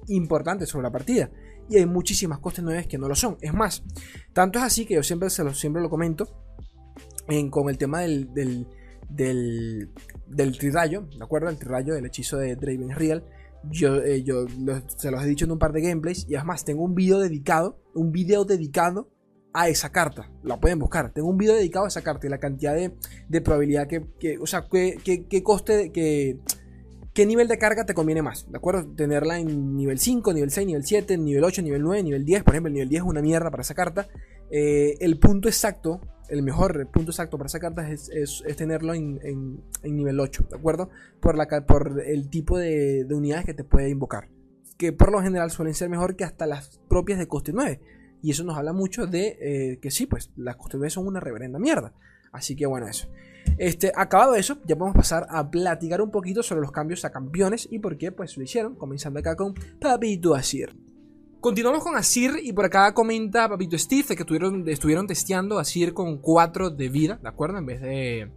importante 0.07 0.65
sobre 0.65 0.83
la 0.83 0.91
partida. 0.91 1.29
Y 1.69 1.77
hay 1.77 1.85
muchísimas 1.85 2.39
coste 2.39 2.61
9 2.61 2.87
que 2.87 2.97
no 2.97 3.07
lo 3.07 3.15
son. 3.15 3.37
Es 3.41 3.53
más, 3.53 3.83
tanto 4.33 4.59
es 4.59 4.65
así 4.65 4.85
que 4.85 4.95
yo 4.95 5.03
siempre, 5.03 5.29
se 5.29 5.43
lo, 5.43 5.53
siempre 5.53 5.81
lo 5.81 5.89
comento 5.89 6.27
en, 7.27 7.49
con 7.49 7.69
el 7.69 7.77
tema 7.77 8.01
del 8.01 8.33
del, 9.09 9.89
del 10.27 10.57
Trirayo, 10.57 11.07
¿de 11.17 11.23
acuerdo? 11.23 11.49
El 11.49 11.57
Trirayo, 11.57 11.93
del 11.93 12.05
hechizo 12.05 12.37
de 12.37 12.55
Draven 12.55 12.91
Real. 12.91 13.23
Yo, 13.69 14.01
eh, 14.01 14.23
yo 14.23 14.45
se 14.97 15.09
los 15.09 15.23
he 15.23 15.27
dicho 15.27 15.45
en 15.45 15.51
un 15.51 15.59
par 15.59 15.71
de 15.71 15.81
gameplays 15.81 16.25
y 16.27 16.35
además 16.35 16.65
tengo 16.65 16.83
un 16.83 16.95
video 16.95 17.19
dedicado, 17.19 17.79
un 17.93 18.11
video 18.11 18.43
dedicado 18.43 19.09
a 19.53 19.69
esa 19.69 19.91
carta. 19.91 20.31
La 20.43 20.59
pueden 20.59 20.79
buscar. 20.79 21.13
Tengo 21.13 21.29
un 21.29 21.37
video 21.37 21.55
dedicado 21.55 21.85
a 21.85 21.87
esa 21.87 22.01
carta 22.01 22.27
y 22.27 22.29
la 22.29 22.39
cantidad 22.39 22.73
de, 22.73 22.93
de 23.29 23.41
probabilidad 23.41 23.87
que, 23.87 24.37
o 24.39 24.47
sea, 24.47 24.67
qué 24.69 25.43
coste, 25.43 25.91
que, 25.91 26.39
qué 27.13 27.25
nivel 27.25 27.47
de 27.47 27.57
carga 27.57 27.85
te 27.85 27.93
conviene 27.93 28.21
más, 28.21 28.49
¿de 28.51 28.57
acuerdo? 28.57 28.85
Tenerla 28.95 29.39
en 29.39 29.75
nivel 29.75 29.99
5, 29.99 30.33
nivel 30.33 30.51
6, 30.51 30.67
nivel 30.67 30.83
7, 30.83 31.17
nivel 31.17 31.43
8, 31.43 31.61
nivel 31.61 31.81
9, 31.81 32.03
nivel 32.03 32.25
10. 32.25 32.43
Por 32.43 32.53
ejemplo, 32.53 32.67
el 32.67 32.73
nivel 32.73 32.89
10 32.89 33.03
es 33.03 33.07
una 33.07 33.21
mierda 33.21 33.51
para 33.51 33.61
esa 33.61 33.75
carta. 33.75 34.07
Eh, 34.51 34.97
el 34.99 35.17
punto 35.19 35.47
exacto 35.47 36.01
el 36.29 36.41
mejor 36.41 36.87
punto 36.87 37.11
exacto 37.11 37.37
para 37.37 37.47
esa 37.47 37.59
carta 37.59 37.89
es, 37.89 38.09
tenerlo 38.57 38.93
en, 38.93 39.61
nivel 39.83 40.19
8, 40.19 40.47
¿de 40.49 40.57
acuerdo? 40.57 40.89
Por, 41.19 41.37
la, 41.37 41.47
por 41.65 42.01
el 42.05 42.29
tipo 42.29 42.57
de, 42.57 43.05
unidades 43.11 43.45
que 43.45 43.53
te 43.53 43.63
puede 43.63 43.89
invocar. 43.89 44.29
Que 44.77 44.91
por 44.91 45.11
lo 45.11 45.21
general 45.21 45.51
suelen 45.51 45.75
ser 45.75 45.89
mejor 45.89 46.15
que 46.15 46.23
hasta 46.23 46.47
las 46.47 46.79
propias 46.89 47.19
de 47.19 47.27
coste 47.27 47.51
9. 47.53 47.79
Y 48.21 48.31
eso 48.31 48.43
nos 48.43 48.57
habla 48.57 48.73
mucho 48.73 49.05
de 49.05 49.37
eh, 49.41 49.79
que 49.79 49.91
sí, 49.91 50.05
pues 50.05 50.31
las 50.35 50.55
coste 50.55 50.77
9 50.77 50.89
son 50.89 51.07
una 51.07 51.19
reverenda 51.19 51.59
mierda. 51.59 51.93
Así 52.33 52.55
que 52.55 52.65
bueno, 52.65 52.87
eso. 52.87 53.07
Este, 53.57 53.91
acabado 53.95 54.35
eso, 54.35 54.57
ya 54.65 54.75
podemos 54.75 54.97
pasar 54.97 55.27
a 55.29 55.49
platicar 55.49 56.01
un 56.01 56.11
poquito 56.11 56.43
sobre 56.43 56.61
los 56.61 56.71
cambios 56.71 57.05
a 57.05 57.11
campeones 57.11 57.67
y 57.71 57.79
por 57.79 57.97
qué 57.97 58.11
pues 58.11 58.35
lo 58.35 58.43
hicieron, 58.43 58.75
comenzando 58.75 59.19
acá 59.19 59.35
con 59.35 59.53
Papito 59.79 60.33
Asir. 60.33 60.75
Continuamos 61.39 61.83
con 61.83 61.95
Asir 61.95 62.31
y 62.41 62.53
por 62.53 62.65
acá 62.65 62.93
comenta 62.93 63.49
Papito 63.49 63.77
Steve 63.77 64.15
que 64.15 64.23
estuvieron, 64.23 64.67
estuvieron 64.67 65.07
testeando 65.07 65.59
Asir 65.59 65.93
con 65.93 66.17
4 66.17 66.71
de 66.71 66.89
vida, 66.89 67.19
¿de 67.21 67.29
acuerdo? 67.29 67.57
En 67.59 67.65
vez 67.65 67.81
de... 67.81 68.31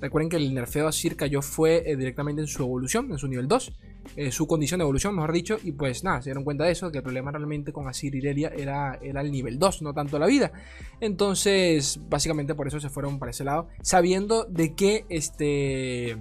Recuerden 0.00 0.28
que 0.28 0.36
el 0.36 0.52
nerfeo 0.52 0.88
Asir 0.88 1.16
cayó 1.16 1.42
fue 1.42 1.82
eh, 1.86 1.96
directamente 1.96 2.42
en 2.42 2.48
su 2.48 2.62
evolución, 2.62 3.10
en 3.10 3.18
su 3.18 3.28
nivel 3.28 3.48
2, 3.48 3.72
eh, 4.16 4.30
su 4.30 4.46
condición 4.46 4.78
de 4.78 4.82
evolución, 4.82 5.14
mejor 5.14 5.32
dicho, 5.32 5.58
y 5.62 5.72
pues 5.72 6.04
nada, 6.04 6.20
se 6.22 6.30
dieron 6.30 6.44
cuenta 6.44 6.64
de 6.64 6.72
eso, 6.72 6.90
que 6.90 6.98
el 6.98 7.04
problema 7.04 7.30
realmente 7.30 7.72
con 7.72 7.88
Asir 7.88 8.14
y 8.14 8.18
Irelia 8.18 8.52
era, 8.56 8.98
era 9.02 9.20
el 9.20 9.30
nivel 9.30 9.58
2, 9.58 9.82
no 9.82 9.94
tanto 9.94 10.18
la 10.18 10.26
vida. 10.26 10.52
Entonces, 11.00 12.00
básicamente 12.08 12.54
por 12.54 12.68
eso 12.68 12.80
se 12.80 12.90
fueron 12.90 13.18
para 13.18 13.30
ese 13.30 13.44
lado, 13.44 13.68
sabiendo 13.82 14.44
de 14.44 14.74
que 14.74 15.06
este 15.08 16.18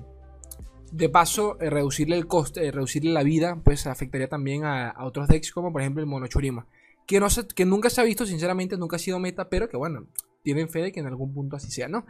de 0.91 1.09
paso, 1.09 1.57
eh, 1.61 1.69
reducirle 1.69 2.17
el 2.17 2.27
coste, 2.27 2.67
eh, 2.67 2.71
reducirle 2.71 3.11
la 3.11 3.23
vida, 3.23 3.59
pues 3.63 3.87
afectaría 3.87 4.27
también 4.27 4.65
a, 4.65 4.93
otros 4.99 5.27
decks, 5.27 5.51
como 5.51 5.71
por 5.71 5.81
ejemplo 5.81 6.01
el 6.01 6.07
Monochurima. 6.07 6.67
Que, 7.07 7.19
no 7.19 7.27
que 7.55 7.65
nunca 7.65 7.89
se 7.89 8.01
ha 8.01 8.03
visto, 8.03 8.25
sinceramente, 8.25 8.77
nunca 8.77 8.97
ha 8.97 8.99
sido 8.99 9.19
meta, 9.19 9.49
pero 9.49 9.69
que 9.69 9.77
bueno, 9.77 10.07
tienen 10.43 10.69
fe 10.69 10.81
de 10.81 10.91
que 10.91 10.99
en 10.99 11.07
algún 11.07 11.33
punto 11.33 11.55
así 11.55 11.71
sea, 11.71 11.87
¿no? 11.87 12.05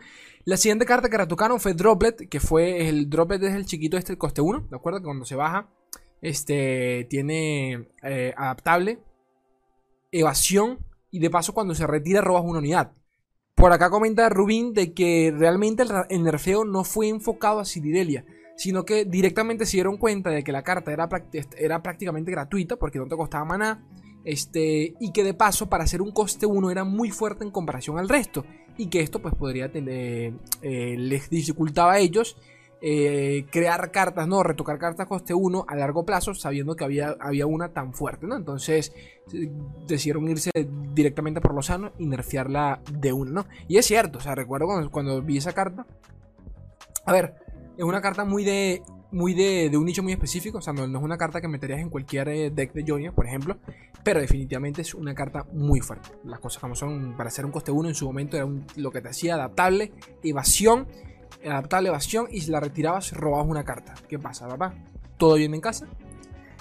La 0.45 0.57
siguiente 0.57 0.85
carta 0.85 1.09
que 1.09 1.17
retocaron 1.17 1.59
fue 1.59 1.73
Droplet, 1.73 2.29
que 2.29 2.39
fue 2.39 2.87
el 2.87 3.09
Droplet 3.09 3.43
es 3.43 3.53
el 3.53 3.65
chiquito 3.65 3.97
este, 3.97 4.13
el 4.13 4.17
coste 4.17 4.41
1, 4.41 4.67
¿de 4.69 4.75
acuerdo? 4.75 4.99
Que 4.99 5.05
cuando 5.05 5.25
se 5.25 5.35
baja, 5.35 5.69
este, 6.21 7.07
tiene 7.09 7.89
eh, 8.03 8.33
adaptable, 8.37 8.99
evasión, 10.11 10.79
y 11.11 11.19
de 11.19 11.29
paso 11.29 11.53
cuando 11.53 11.75
se 11.75 11.85
retira 11.85 12.21
robas 12.21 12.43
una 12.45 12.59
unidad. 12.59 12.93
Por 13.53 13.73
acá 13.73 13.89
comenta 13.89 14.29
Rubin 14.29 14.73
de 14.73 14.93
que 14.93 15.33
realmente 15.37 15.83
el, 16.09 16.23
nerfeo 16.23 16.65
no 16.65 16.83
fue 16.83 17.09
enfocado 17.09 17.59
a 17.59 17.65
Ciridelia, 17.65 18.25
sino 18.55 18.85
que 18.85 19.05
directamente 19.05 19.65
se 19.65 19.77
dieron 19.77 19.97
cuenta 19.97 20.29
de 20.29 20.43
que 20.43 20.51
la 20.51 20.63
carta 20.63 20.91
era, 20.91 21.09
era 21.57 21.83
prácticamente 21.83 22.31
gratuita 22.31 22.77
porque 22.77 22.97
no 22.97 23.07
te 23.07 23.15
costaba 23.15 23.45
maná. 23.45 23.85
Este, 24.23 24.93
y 24.99 25.11
que 25.11 25.23
de 25.23 25.33
paso 25.33 25.67
para 25.67 25.83
hacer 25.83 26.01
un 26.01 26.11
coste 26.11 26.45
1 26.45 26.69
era 26.71 26.83
muy 26.83 27.09
fuerte 27.09 27.43
en 27.43 27.51
comparación 27.51 27.97
al 27.97 28.07
resto 28.07 28.45
y 28.77 28.87
que 28.87 29.01
esto 29.01 29.19
pues 29.19 29.33
podría 29.33 29.71
tener 29.71 30.33
eh, 30.61 30.95
les 30.97 31.29
dificultaba 31.29 31.93
a 31.93 31.99
ellos 31.99 32.37
eh, 32.83 33.45
crear 33.51 33.91
cartas, 33.91 34.27
no, 34.27 34.41
retocar 34.41 34.79
cartas 34.79 35.07
coste 35.07 35.35
1 35.35 35.65
a 35.67 35.75
largo 35.75 36.03
plazo 36.03 36.33
sabiendo 36.33 36.75
que 36.75 36.83
había, 36.83 37.15
había 37.19 37.45
una 37.45 37.69
tan 37.73 37.93
fuerte, 37.93 38.25
¿no? 38.25 38.35
Entonces 38.35 38.91
decidieron 39.87 40.27
irse 40.27 40.49
directamente 40.95 41.41
por 41.41 41.53
lo 41.53 41.61
sano 41.61 41.91
y 41.99 42.07
nerfearla 42.07 42.81
de 42.91 43.13
una, 43.13 43.31
¿no? 43.31 43.45
Y 43.67 43.77
es 43.77 43.85
cierto, 43.85 44.17
o 44.17 44.21
sea, 44.21 44.33
recuerdo 44.33 44.65
cuando, 44.65 44.89
cuando 44.89 45.21
vi 45.21 45.37
esa 45.37 45.53
carta, 45.53 45.85
a 47.05 47.13
ver, 47.13 47.35
es 47.77 47.83
una 47.83 48.01
carta 48.01 48.25
muy 48.25 48.43
de 48.43 48.83
muy 49.11 49.33
de, 49.33 49.69
un 49.77 49.85
nicho 49.85 50.03
muy 50.03 50.13
específico. 50.13 50.59
O 50.59 50.61
sea, 50.61 50.73
no, 50.73 50.85
es 50.85 51.03
una 51.03 51.17
carta 51.17 51.41
que 51.41 51.47
meterías 51.47 51.79
en 51.79 51.89
cualquier 51.89 52.29
eh, 52.29 52.49
deck 52.49 52.73
de 52.73 52.83
Jonia, 52.87 53.11
por 53.11 53.25
ejemplo. 53.27 53.57
Pero 54.03 54.19
definitivamente 54.19 54.81
es 54.81 54.93
una 54.93 55.13
carta 55.13 55.45
muy 55.53 55.81
fuerte. 55.81 56.09
Las 56.23 56.39
cosas 56.39 56.61
como 56.61 56.75
son, 56.75 57.15
para 57.15 57.27
hacer 57.27 57.45
un 57.45 57.51
coste 57.51 57.71
1 57.71 57.89
en 57.89 57.95
su 57.95 58.05
momento 58.05 58.37
era 58.37 58.47
lo 58.75 58.91
que 58.91 59.01
te 59.01 59.09
hacía 59.09 59.35
adaptable, 59.35 59.91
evasión, 60.23 60.87
adaptable 61.45 61.89
evasión. 61.89 62.27
Y 62.31 62.41
si 62.41 62.51
la 62.51 62.59
retirabas, 62.59 63.11
robabas 63.11 63.47
una 63.47 63.63
carta. 63.63 63.93
¿Qué 64.07 64.17
pasa, 64.17 64.47
papá? 64.47 64.73
¿Todo 65.17 65.35
bien 65.35 65.53
en 65.53 65.61
casa? 65.61 65.87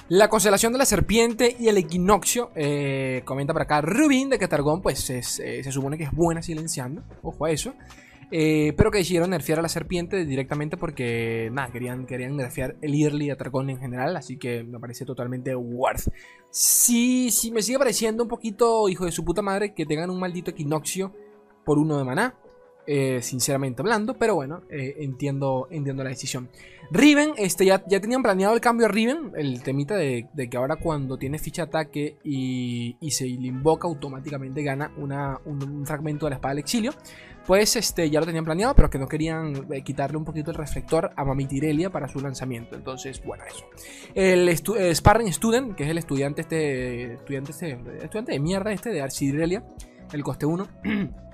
La 0.08 0.28
constelación 0.28 0.72
de 0.72 0.78
la 0.78 0.86
serpiente 0.86 1.56
y 1.58 1.68
el 1.68 1.78
equinoccio. 1.78 2.50
Eh, 2.56 3.22
comenta 3.24 3.52
para 3.52 3.62
acá 3.62 3.80
Rubin 3.80 4.28
de 4.28 4.40
que 4.40 4.48
pues 4.82 5.08
eh, 5.08 5.22
se 5.22 5.72
supone 5.72 5.96
que 5.96 6.04
es 6.04 6.12
buena 6.12 6.42
silenciando. 6.42 7.04
Ojo 7.22 7.44
a 7.44 7.50
eso. 7.52 7.74
Eh, 8.32 8.74
pero 8.76 8.90
que 8.90 8.98
decidieron 8.98 9.30
nerfear 9.30 9.58
a 9.58 9.62
la 9.62 9.68
serpiente 9.68 10.24
directamente 10.24 10.76
porque, 10.76 11.50
nada, 11.52 11.72
querían, 11.72 12.06
querían 12.06 12.36
nerfear 12.36 12.76
el 12.80 12.94
Early 12.94 13.30
a 13.30 13.34
Dragón 13.34 13.70
en 13.70 13.78
general, 13.78 14.16
así 14.16 14.36
que 14.36 14.62
me 14.62 14.78
parece 14.78 15.04
totalmente 15.04 15.54
worth. 15.54 16.08
Sí, 16.50 17.30
sí, 17.30 17.50
me 17.50 17.62
sigue 17.62 17.78
pareciendo 17.78 18.22
un 18.22 18.28
poquito 18.28 18.88
hijo 18.88 19.04
de 19.04 19.12
su 19.12 19.24
puta 19.24 19.42
madre 19.42 19.74
que 19.74 19.84
tengan 19.84 20.10
un 20.10 20.20
maldito 20.20 20.52
equinoccio 20.52 21.12
por 21.64 21.78
uno 21.78 21.98
de 21.98 22.04
maná. 22.04 22.34
Eh, 22.86 23.20
sinceramente 23.22 23.82
hablando, 23.82 24.14
pero 24.18 24.34
bueno, 24.34 24.62
eh, 24.68 24.96
entiendo, 24.98 25.68
entiendo 25.70 26.02
la 26.02 26.10
decisión. 26.10 26.48
Riven, 26.92 27.34
este, 27.36 27.64
ya, 27.64 27.84
ya 27.86 28.00
tenían 28.00 28.22
planeado 28.22 28.54
el 28.54 28.60
cambio 28.60 28.86
a 28.86 28.88
Riven, 28.88 29.32
el 29.36 29.62
temita 29.62 29.94
de, 29.94 30.28
que 30.50 30.56
ahora 30.56 30.76
cuando 30.76 31.18
tiene 31.18 31.38
ficha 31.38 31.64
ataque 31.64 32.16
y, 32.24 32.96
se 33.10 33.26
le 33.26 33.46
invoca 33.46 33.86
automáticamente 33.86 34.62
gana 34.62 34.92
una, 34.96 35.38
un, 35.44 35.86
fragmento 35.86 36.26
de 36.26 36.30
la 36.30 36.36
espada 36.36 36.54
del 36.54 36.58
exilio. 36.60 36.92
Pues 37.46 37.74
este, 37.76 38.10
ya 38.10 38.20
lo 38.20 38.26
tenían 38.26 38.44
planeado, 38.44 38.74
pero 38.74 38.90
que 38.90 38.98
no 38.98 39.08
querían 39.08 39.66
eh, 39.72 39.82
quitarle 39.82 40.16
un 40.16 40.24
poquito 40.24 40.50
el 40.50 40.56
reflector 40.56 41.10
a 41.16 41.24
Mamitirelia 41.24 41.90
para 41.90 42.06
su 42.06 42.20
lanzamiento. 42.20 42.76
Entonces, 42.76 43.22
bueno, 43.24 43.44
eso. 43.48 43.64
El 44.14 44.48
Sparring 44.94 45.32
Student, 45.32 45.74
que 45.74 45.84
es 45.84 45.90
el 45.90 45.98
estudiante 45.98 46.42
este, 46.42 47.14
estudiante 47.14 47.52
este, 47.52 47.78
estudiante 48.02 48.32
de 48.32 48.40
mierda 48.40 48.72
este 48.72 48.90
de 48.90 49.00
Arcidirelia, 49.00 49.64
el 50.12 50.22
coste 50.22 50.46
1. 50.46 50.68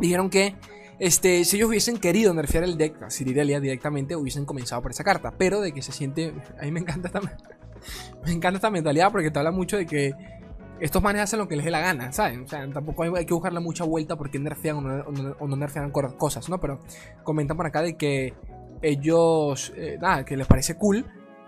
dijeron 0.00 0.30
que 0.30 0.56
Este, 1.00 1.44
si 1.46 1.56
ellos 1.56 1.70
hubiesen 1.70 1.96
querido 1.96 2.32
nerfear 2.34 2.62
el 2.62 2.76
deck 2.76 3.02
a 3.02 3.10
Cirirelia 3.10 3.58
directamente, 3.58 4.14
hubiesen 4.14 4.44
comenzado 4.44 4.82
por 4.82 4.90
esa 4.90 5.02
carta. 5.02 5.32
Pero 5.36 5.60
de 5.60 5.72
que 5.72 5.82
se 5.82 5.92
siente. 5.92 6.32
A 6.60 6.64
mí 6.64 6.70
me 6.70 6.80
encanta 6.80 7.08
esta, 7.08 7.20
me 8.24 8.32
encanta 8.32 8.58
esta 8.58 8.70
mentalidad 8.70 9.10
porque 9.10 9.30
te 9.30 9.38
habla 9.38 9.50
mucho 9.50 9.78
de 9.78 9.86
que 9.86 10.14
estos 10.78 11.02
manes 11.02 11.22
hacen 11.22 11.38
lo 11.38 11.48
que 11.48 11.56
les 11.56 11.64
dé 11.64 11.70
la 11.70 11.80
gana, 11.80 12.12
¿saben? 12.12 12.44
O 12.44 12.48
sea, 12.48 12.68
tampoco 12.70 13.02
hay, 13.02 13.26
que 13.26 13.34
buscarle 13.34 13.60
mucha 13.60 13.84
vuelta 13.84 14.16
porque 14.16 14.38
nerfean 14.38 14.76
o 14.76 15.46
no, 15.46 15.56
nerfean 15.56 15.90
cosas, 15.90 16.48
¿no? 16.48 16.58
Pero 16.58 16.80
comentan 17.22 17.56
por 17.56 17.66
acá 17.66 17.82
de 17.82 17.96
que 17.96 18.34
ellos, 18.82 19.72
eh, 19.76 19.98
nada, 20.00 20.24
que 20.24 20.36
les 20.36 20.46
parece 20.46 20.76
cool 20.76 21.04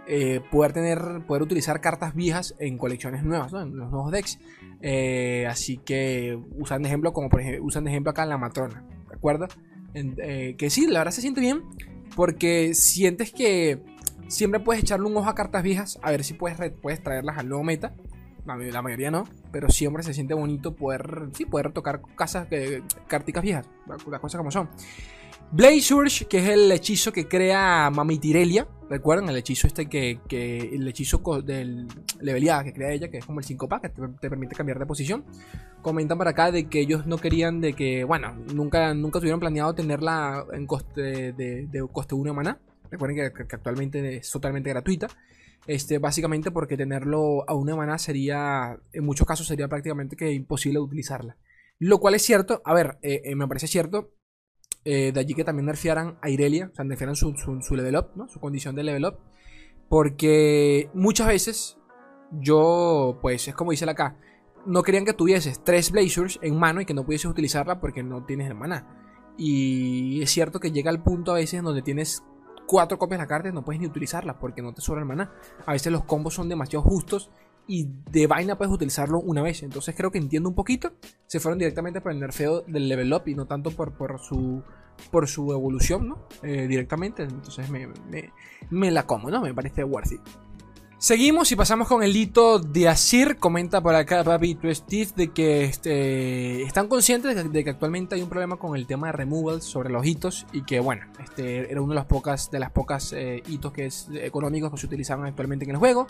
eh, 0.07 0.41
poder 0.51 0.73
tener, 0.73 1.25
poder 1.27 1.43
utilizar 1.43 1.81
cartas 1.81 2.15
viejas 2.15 2.55
en 2.59 2.77
colecciones 2.77 3.23
nuevas, 3.23 3.53
¿no? 3.53 3.63
En 3.63 3.77
los 3.77 3.91
nuevos 3.91 4.11
decks. 4.13 4.39
Eh, 4.81 5.47
así 5.49 5.79
que 5.79 6.39
usan 6.59 6.83
de 6.83 6.89
ejemplo, 6.89 7.13
como 7.13 7.29
por 7.29 7.41
ejemplo, 7.41 7.65
usan 7.65 7.85
de 7.85 7.91
ejemplo 7.91 8.11
acá 8.11 8.27
la 8.27 8.37
matrona, 8.37 8.85
¿de 9.23 9.47
acuerdo? 9.47 9.49
que 10.59 10.71
sí, 10.71 10.87
la 10.87 11.01
verdad 11.01 11.13
se 11.13 11.21
siente 11.21 11.41
bien 11.41 11.63
porque 12.17 12.75
sientes 12.75 13.33
que 13.33 13.83
siempre 14.27 14.61
puedes 14.61 14.83
echarle 14.83 15.07
un 15.07 15.17
ojo 15.17 15.29
a 15.29 15.35
cartas 15.35 15.63
viejas 15.63 15.99
a 16.03 16.11
ver 16.11 16.25
si 16.25 16.35
puedes, 16.35 16.59
puedes 16.81 17.03
traerlas 17.03 17.39
al 17.39 17.49
nuevo 17.49 17.63
meta 17.63 17.95
la 18.45 18.83
mayoría 18.83 19.11
no, 19.11 19.25
pero 19.53 19.69
siempre 19.69 20.03
se 20.03 20.15
siente 20.15 20.35
bonito 20.35 20.75
poder, 20.75 21.29
sí, 21.33 21.45
poder 21.45 21.73
tocar 21.73 22.03
casas, 22.17 22.49
eh, 22.51 22.83
carticas 23.07 23.43
viejas, 23.43 23.67
las 23.87 24.21
cosas 24.21 24.39
como 24.39 24.51
son. 24.51 24.69
Blaze 25.53 25.83
Surge, 25.83 26.25
que 26.25 26.39
es 26.39 26.49
el 26.49 26.73
hechizo 26.73 27.13
que 27.13 27.29
crea 27.29 27.91
Mamitirelia, 27.91 28.67
recuerden 28.89 29.29
el 29.29 29.37
hechizo 29.37 29.67
este 29.67 29.87
que, 29.87 30.19
el 30.31 30.89
hechizo 30.89 31.21
del 31.45 31.87
leveleada 32.23 32.65
que 32.65 32.73
crea 32.73 32.91
ella, 32.91 33.11
que 33.11 33.19
es 33.19 33.27
como 33.27 33.41
el 33.41 33.45
5 33.45 33.69
pack, 33.69 33.83
que 33.83 33.89
te, 33.91 34.31
permite 34.31 34.57
cambiar 34.57 34.79
de 34.79 34.87
posición. 34.87 35.27
Comentan 35.83 36.17
para 36.17 36.31
acá 36.31 36.51
de 36.51 36.71
que 36.71 36.81
ellos 36.81 37.07
no 37.07 37.19
querían 37.19 37.61
de 37.61 37.75
que, 37.75 38.05
bueno, 38.05 38.35
nunca, 38.55 38.95
nunca 38.95 39.19
tuvieron 39.19 39.41
planeado 39.41 39.75
tenerla 39.75 40.47
en 40.55 40.67
coste 40.67 41.35
de, 41.35 41.87
coste 41.93 42.15
1 42.15 42.31
de 42.31 42.35
maná. 42.35 42.59
Recuerden 42.91 43.17
que, 43.17 43.47
que, 43.47 43.57
actualmente 43.57 44.17
es 44.17 44.31
totalmente 44.31 44.71
gratuita. 44.71 45.09
Este, 45.67 45.99
básicamente 45.99 46.51
porque 46.51 46.79
tenerlo 46.79 47.45
a 47.47 47.55
una 47.55 47.77
maná 47.77 47.99
sería, 47.99 48.79
en 48.91 49.05
muchos 49.05 49.27
casos 49.27 49.47
sería 49.47 49.69
prácticamente 49.69 50.17
que 50.17 50.33
imposible 50.33 50.79
utilizarla. 50.79 51.37
Lo 51.79 51.99
cual 51.99 52.15
es 52.15 52.23
cierto, 52.23 52.63
a 52.65 52.73
ver, 52.73 52.99
eh, 53.03 53.21
eh, 53.25 53.35
me 53.35 53.47
parece 53.47 53.67
cierto, 53.67 54.13
eh, 54.85 55.13
de 55.13 55.21
allí 55.21 55.35
que 55.35 55.45
también 55.45 55.67
nerfearan 55.67 56.19
a 56.21 56.29
Irelia, 56.29 56.69
o 56.73 56.75
sea, 56.75 56.85
nerfearan 56.85 57.17
su, 57.17 57.35
su, 57.37 57.77
level 57.77 57.97
up, 57.97 58.11
¿no? 58.15 58.29
su 58.29 58.41
condición 58.41 58.75
de 58.75 58.83
level 58.83 59.05
up, 59.07 59.19
porque 59.89 60.91
muchas 60.95 61.29
veces 61.29 61.79
yo, 62.33 63.19
pues 63.21 63.47
es 63.49 63.55
como 63.55 63.71
dice 63.71 63.87
la 63.87 63.93
acá, 63.93 64.17
no 64.67 64.83
querían 64.83 65.05
que 65.05 65.13
tuvieses 65.13 65.63
tres 65.63 65.91
Blazers 65.91 66.39
en 66.43 66.59
mano 66.59 66.81
y 66.81 66.85
que 66.85 66.95
no 66.95 67.05
pudieses 67.05 67.27
utilizarla 67.27 67.81
porque 67.81 68.03
no 68.03 68.25
tienes 68.25 68.49
el 68.49 68.55
maná. 68.55 68.87
Y 69.37 70.23
es 70.23 70.31
cierto 70.31 70.61
que 70.61 70.73
llega 70.73 70.91
al 70.91 71.03
punto 71.03 71.33
a 71.33 71.37
veces 71.37 71.55
en 71.55 71.65
donde 71.65 71.83
tienes 71.83 72.23
cuatro 72.67 72.99
copias 72.99 73.19
de 73.19 73.25
la 73.25 73.29
carta 73.29 73.49
y 73.49 73.53
no 73.53 73.65
puedes 73.65 73.81
ni 73.81 73.87
utilizarla 73.87 74.39
porque 74.39 74.63
no 74.63 74.73
te 74.73 74.81
sobra 74.81 75.01
el 75.01 75.07
maná. 75.07 75.33
A 75.67 75.73
veces 75.73 75.93
los 75.93 76.05
combos 76.05 76.35
son 76.35 76.49
demasiado 76.49 76.83
justos 76.83 77.31
y 77.67 77.89
de 78.11 78.27
vaina 78.27 78.57
puedes 78.57 78.73
utilizarlo 78.73 79.21
una 79.21 79.43
vez. 79.43 79.63
Entonces 79.63 79.95
creo 79.97 80.11
que 80.11 80.19
entiendo 80.19 80.49
un 80.49 80.55
poquito. 80.55 80.93
Se 81.27 81.41
fueron 81.41 81.59
directamente 81.59 82.01
por 82.01 82.13
el 82.13 82.21
nerfeo 82.21 82.63
del 82.63 82.89
level 82.89 83.13
up 83.13 83.23
y 83.27 83.35
no 83.35 83.47
tanto 83.47 83.71
por, 83.71 83.93
por 83.93 84.21
su 84.21 84.63
por 85.11 85.29
su 85.29 85.53
evolución, 85.53 86.09
¿no? 86.09 86.29
Eh, 86.43 86.67
directamente. 86.69 87.23
Entonces 87.23 87.69
me, 87.71 87.89
me, 88.71 88.91
la 88.91 89.07
como, 89.07 89.31
¿no? 89.31 89.41
Me 89.41 89.55
parece 89.55 89.85
worthy. 89.85 90.19
Seguimos 90.99 91.51
y 91.51 91.57
pasamos 91.57 91.89
con 91.89 92.05
el 92.05 92.15
hito 92.15 92.61
de 92.61 92.89
Asir. 92.89 93.37
Comenta 93.39 93.81
por 93.81 93.97
acá 93.97 94.23
Papi 94.23 94.57
Steve 94.73 95.11
de 95.17 95.33
que 95.33 95.65
este, 95.65 96.63
están 96.63 96.87
conscientes 96.87 97.53
de 97.53 97.65
que, 97.65 97.71
actualmente 97.71 98.15
hay 98.15 98.23
un 98.23 98.29
problema 98.29 98.57
con 98.57 98.77
el 98.77 98.87
tema 98.87 99.09
de 99.09 99.13
removals 99.15 99.65
sobre 99.65 99.91
los 99.91 100.07
hitos 100.07 100.47
y 100.53 100.63
que, 100.63 100.79
bueno, 100.79 101.05
este 101.19 101.73
era 101.73 101.83
uno 101.83 101.91
de 101.93 101.97
las 101.97 102.07
pocas, 102.07 102.53
de 102.53 102.61
las 102.61 102.71
pocas 102.71 103.13
eh, 103.15 103.43
hitos 103.49 103.73
que 103.73 103.91
económicos 104.23 104.71
que 104.71 104.77
se 104.77 104.87
utilizaban 104.87 105.27
actualmente 105.27 105.65
en 105.65 105.73
el 105.73 105.77
juego. 105.79 106.07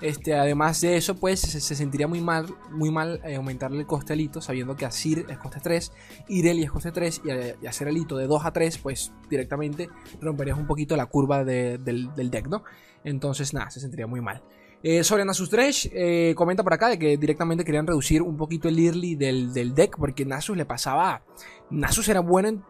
Este, 0.00 0.34
además 0.34 0.80
de 0.80 0.96
eso, 0.96 1.14
pues 1.14 1.40
se, 1.40 1.60
sentiría 1.60 2.06
muy 2.06 2.20
mal, 2.20 2.46
muy 2.70 2.90
mal 2.90 3.20
eh, 3.24 3.36
aumentarle 3.36 3.78
el 3.78 3.86
coste 3.86 4.12
al 4.12 4.20
hito, 4.20 4.40
sabiendo 4.40 4.76
que 4.76 4.84
Asir 4.84 5.24
es 5.28 5.38
coste 5.38 5.60
3, 5.62 5.92
Irelia 6.28 6.64
es 6.64 6.70
coste 6.70 6.92
3, 6.92 7.22
y, 7.24 7.66
hacer 7.66 7.88
el 7.88 7.96
hito 7.96 8.16
de 8.16 8.26
2 8.26 8.44
a 8.44 8.52
3, 8.52 8.78
pues 8.78 9.12
directamente 9.30 9.88
romperías 10.20 10.58
un 10.58 10.66
poquito 10.66 10.96
la 10.96 11.06
curva 11.06 11.44
del, 11.44 11.82
del 11.84 12.30
deck, 12.30 12.48
¿no? 12.48 12.64
Entonces, 13.04 13.54
nada, 13.54 13.70
se 13.70 13.80
sentiría 13.80 14.06
muy 14.06 14.20
mal. 14.20 14.42
Eh, 14.86 15.02
sobre 15.02 15.24
Nasus 15.24 15.48
Thresh, 15.48 15.88
eh, 15.94 16.34
comenta 16.36 16.62
por 16.62 16.74
acá 16.74 16.90
de 16.90 16.98
que 16.98 17.16
directamente 17.16 17.64
querían 17.64 17.86
reducir 17.86 18.20
un 18.20 18.36
poquito 18.36 18.68
el 18.68 18.78
early 18.78 19.14
del, 19.14 19.74
deck, 19.74 19.96
porque 19.96 20.26
Nasus 20.26 20.58
le 20.58 20.66
pasaba. 20.66 21.22
Nasus 21.70 22.06
era 22.10 22.20
bueno 22.20 22.48
en. 22.48 22.62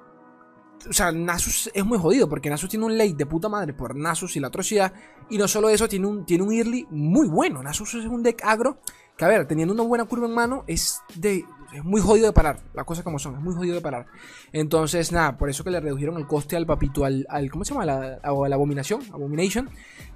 O 0.88 0.92
sea, 0.92 1.12
Nasus 1.12 1.70
es 1.72 1.84
muy 1.84 1.98
jodido, 1.98 2.28
porque 2.28 2.50
Nasus 2.50 2.68
tiene 2.68 2.84
un 2.84 2.98
late 2.98 3.14
de 3.14 3.26
puta 3.26 3.48
madre 3.48 3.72
por 3.72 3.96
Nasus 3.96 4.36
y 4.36 4.40
la 4.40 4.48
atrocidad. 4.48 4.92
Y 5.30 5.38
no 5.38 5.48
solo 5.48 5.68
eso, 5.68 5.88
tiene 5.88 6.06
un, 6.06 6.26
tiene 6.26 6.44
un 6.44 6.52
early 6.52 6.86
muy 6.90 7.28
bueno. 7.28 7.62
Nasus 7.62 7.94
es 7.94 8.06
un 8.06 8.22
deck 8.22 8.42
agro 8.44 8.78
que, 9.16 9.24
a 9.24 9.28
ver, 9.28 9.46
teniendo 9.46 9.72
una 9.72 9.82
buena 9.84 10.04
curva 10.04 10.26
en 10.26 10.34
mano, 10.34 10.64
es 10.66 11.00
de 11.14 11.44
es 11.74 11.82
muy 11.84 12.00
jodido 12.00 12.26
de 12.26 12.32
parar. 12.32 12.60
Las 12.72 12.84
cosas 12.84 13.02
como 13.02 13.18
son, 13.18 13.34
es 13.34 13.40
muy 13.40 13.52
jodido 13.54 13.74
de 13.74 13.80
parar. 13.80 14.06
Entonces, 14.52 15.10
nada, 15.10 15.36
por 15.36 15.50
eso 15.50 15.64
que 15.64 15.70
le 15.70 15.80
redujeron 15.80 16.16
el 16.18 16.26
coste 16.26 16.56
al 16.56 16.66
papito, 16.66 17.04
al, 17.04 17.26
¿cómo 17.50 17.64
se 17.64 17.74
llama? 17.74 17.84
La, 17.84 18.20
la 18.22 18.54
abominación, 18.54 19.02
abomination, 19.12 19.68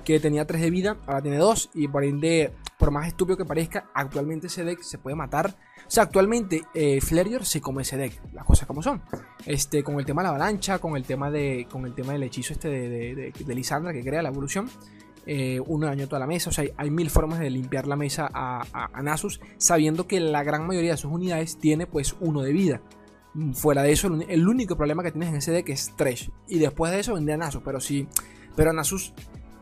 que 0.05 0.21
tenía 0.21 0.47
3 0.47 0.63
de 0.63 0.71
vida, 0.71 0.97
ahora 1.07 1.21
tiene 1.21 1.39
2. 1.39 1.71
Y 1.75 1.89
por 1.89 2.05
ende, 2.05 2.55
por 2.79 2.93
más 2.93 3.09
estúpido 3.09 3.37
que 3.37 3.45
parezca, 3.45 3.91
actualmente 3.93 4.47
ese 4.47 4.65
deck 4.65 4.83
se 4.83 4.99
puede 4.99 5.17
matar. 5.17 5.57
O 5.89 5.91
sea, 5.91 6.03
actualmente 6.03 6.63
eh, 6.75 7.01
se 7.43 7.61
come 7.63 7.81
ese 7.81 7.97
deck, 7.97 8.21
las 8.35 8.45
cosas 8.45 8.69
como 8.69 8.83
son. 8.83 9.01
Este, 9.47 9.83
con 9.83 9.99
el 9.99 10.05
tema 10.05 10.21
de 10.21 10.25
la 10.25 10.29
avalancha, 10.31 10.79
con 10.79 10.97
el 10.99 11.05
tema 11.05 11.31
de. 11.31 11.67
Con 11.71 11.87
el 11.87 11.95
tema 11.95 12.13
del 12.13 12.25
hechizo 12.25 12.53
este 12.53 12.69
de, 12.69 13.33
de, 13.33 13.55
Lisandra 13.55 13.95
que 13.95 14.05
crea 14.05 14.21
la 14.21 14.29
evolución 14.29 14.69
eh, 15.25 15.61
uno 15.67 15.87
dañó 15.87 16.07
toda 16.07 16.21
la 16.21 16.27
mesa. 16.27 16.51
O 16.51 16.53
sea, 16.53 16.65
hay, 16.77 16.91
mil 16.91 17.09
formas 17.09 17.39
de 17.39 17.49
limpiar 17.49 17.87
la 17.87 17.97
mesa 17.97 18.29
a, 18.33 19.03
Nasus, 19.03 19.41
sabiendo 19.57 20.07
que 20.07 20.21
la 20.21 20.43
gran 20.43 20.67
mayoría 20.67 20.93
de 20.93 20.97
sus 20.99 21.11
unidades 21.11 21.57
tiene 21.59 21.87
pues 21.87 22.17
uno 22.21 22.43
de 22.43 22.53
vida. 22.53 22.83
Mm, 23.33 23.53
fuera 23.53 23.83
de 23.83 23.93
eso, 23.93 24.09
el, 24.29 24.47
único 24.47 24.77
problema 24.77 25.03
que 25.03 25.11
tienes 25.11 25.31
en 25.31 25.37
ese 25.37 25.53
deck 25.53 25.71
es 25.71 25.95
Thresh. 25.97 26.31
Y 26.49 26.59
después 26.59 26.93
de 26.93 27.01
eso 27.01 27.15
vendría 27.15 27.39
Nasus. 27.39 27.63
Pero 27.65 27.81
si. 27.81 28.07
Pero 28.57 28.75
Nasus. 28.75 29.15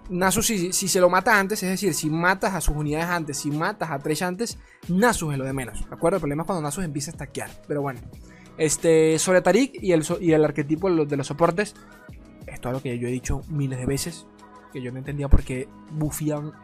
Nasus, 0.08 0.46
si, 0.46 0.72
se 0.72 1.00
lo 1.00 1.10
mata 1.10 1.38
antes, 1.38 1.62
es 1.62 1.68
decir, 1.68 1.94
si 1.94 2.10
matas 2.10 2.54
a 2.54 2.60
sus 2.60 2.76
unidades 2.76 3.08
antes, 3.08 3.38
si 3.38 3.50
matas 3.50 3.90
a 3.90 3.98
Thresh 3.98 4.22
antes, 4.22 4.58
Nasus 4.88 5.32
es 5.32 5.38
lo 5.38 5.44
de 5.44 5.52
menos. 5.52 5.88
¿De 5.88 5.94
acuerdo? 5.94 6.16
El 6.16 6.20
problema 6.20 6.42
es 6.42 6.46
cuando 6.46 6.62
Nasus 6.62 6.84
empieza 6.84 7.10
a 7.10 7.14
stackear. 7.14 7.50
Pero 7.66 7.82
bueno. 7.82 8.00
Este, 8.58 9.18
sobre 9.18 9.42
Tarik 9.42 9.82
y 9.82 9.92
el, 9.92 10.02
y 10.20 10.32
el 10.32 10.44
arquetipo 10.44 10.90
de 10.90 11.16
los 11.16 11.26
soportes. 11.26 11.74
Esto 12.46 12.68
es 12.68 12.74
lo 12.74 12.82
que 12.82 12.98
yo 12.98 13.08
he 13.08 13.10
dicho 13.10 13.42
miles 13.48 13.78
de 13.78 13.86
veces 13.86 14.26
que 14.72 14.82
yo 14.82 14.92
no 14.92 14.98
entendía 14.98 15.28
por 15.28 15.42
qué 15.42 15.68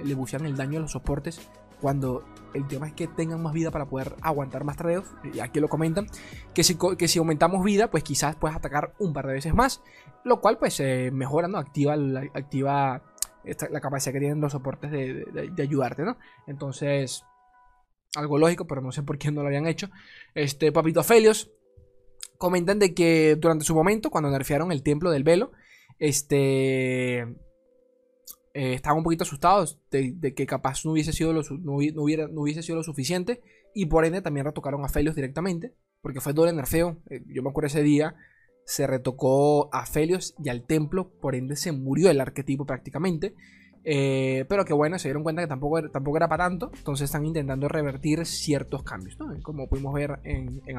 le 0.04 0.14
bufían 0.14 0.46
el 0.46 0.56
daño 0.56 0.78
a 0.78 0.82
los 0.82 0.92
soportes 0.92 1.40
cuando 1.80 2.24
el 2.54 2.68
tema 2.68 2.86
es 2.86 2.92
que 2.92 3.08
tengan 3.08 3.42
más 3.42 3.52
vida 3.52 3.70
para 3.70 3.86
poder 3.86 4.14
aguantar 4.20 4.64
más 4.64 4.76
tradeos. 4.76 5.06
Y 5.34 5.40
aquí 5.40 5.58
lo 5.58 5.68
comentan. 5.68 6.06
Que 6.54 6.62
si, 6.62 6.76
que 6.96 7.08
si 7.08 7.18
aumentamos 7.18 7.64
vida, 7.64 7.90
pues 7.90 8.04
quizás 8.04 8.36
puedes 8.36 8.56
atacar 8.56 8.94
un 8.98 9.12
par 9.12 9.26
de 9.26 9.32
veces 9.32 9.52
más. 9.52 9.82
Lo 10.24 10.40
cual 10.40 10.58
pues 10.58 10.80
mejora, 11.10 11.48
¿no? 11.48 11.58
Activa, 11.58 11.94
activa 12.34 13.02
la 13.70 13.80
capacidad 13.80 14.12
que 14.12 14.20
tienen 14.20 14.40
los 14.40 14.52
soportes 14.52 14.90
de, 14.90 15.52
ayudarte, 15.58 16.02
¿no? 16.02 16.18
Entonces, 16.46 17.24
algo 18.14 18.38
lógico, 18.38 18.66
pero 18.66 18.80
no 18.80 18.92
sé 18.92 19.02
por 19.02 19.18
qué 19.18 19.30
no 19.30 19.42
lo 19.42 19.48
habían 19.48 19.66
hecho. 19.66 19.90
Este, 20.34 20.72
Papito 20.72 21.02
Felios 21.02 21.50
comentan 22.38 22.78
de 22.78 22.94
que 22.94 23.36
durante 23.36 23.64
su 23.64 23.74
momento, 23.74 24.10
cuando 24.10 24.30
nerfearon 24.30 24.72
el 24.72 24.82
templo 24.82 25.10
del 25.10 25.24
velo, 25.24 25.52
este 25.98 27.20
eh, 28.54 28.74
estaban 28.74 28.98
un 28.98 29.04
poquito 29.04 29.22
asustados 29.22 29.80
de, 29.90 30.34
que 30.34 30.46
capaz 30.46 30.84
no 30.84 30.92
hubiese, 30.92 31.12
sido 31.12 31.32
lo, 31.32 31.42
no, 31.42 31.76
hubiese 31.76 32.62
sido 32.62 32.76
lo 32.76 32.82
suficiente 32.82 33.40
y 33.74 33.86
por 33.86 34.04
ende 34.04 34.20
también 34.20 34.44
retocaron 34.44 34.84
a 34.84 34.88
Felios 34.88 35.14
directamente 35.14 35.74
porque 36.02 36.20
fue 36.20 36.32
doble 36.32 36.52
nerfeo. 36.52 36.98
Eh, 37.08 37.22
yo 37.28 37.42
me 37.42 37.50
acuerdo 37.50 37.68
ese 37.68 37.82
día 37.82 38.14
se 38.64 38.86
retocó 38.86 39.68
a 39.72 39.86
Felios 39.86 40.34
y 40.42 40.48
al 40.48 40.62
templo, 40.62 41.10
por 41.20 41.34
ende 41.34 41.56
se 41.56 41.72
murió 41.72 42.10
el 42.10 42.20
arquetipo 42.20 42.64
prácticamente. 42.64 43.34
Eh, 43.84 44.44
pero 44.48 44.64
que 44.64 44.72
bueno, 44.72 44.98
se 44.98 45.08
dieron 45.08 45.24
cuenta 45.24 45.42
que 45.42 45.48
tampoco, 45.48 45.90
tampoco 45.90 46.16
era 46.16 46.28
para 46.28 46.44
tanto, 46.44 46.70
entonces 46.76 47.06
están 47.06 47.26
intentando 47.26 47.68
revertir 47.68 48.24
ciertos 48.26 48.84
cambios, 48.84 49.16
como 49.42 49.68
pudimos 49.68 49.92
ver 49.92 50.20
en, 50.22 50.62
en. 50.66 50.78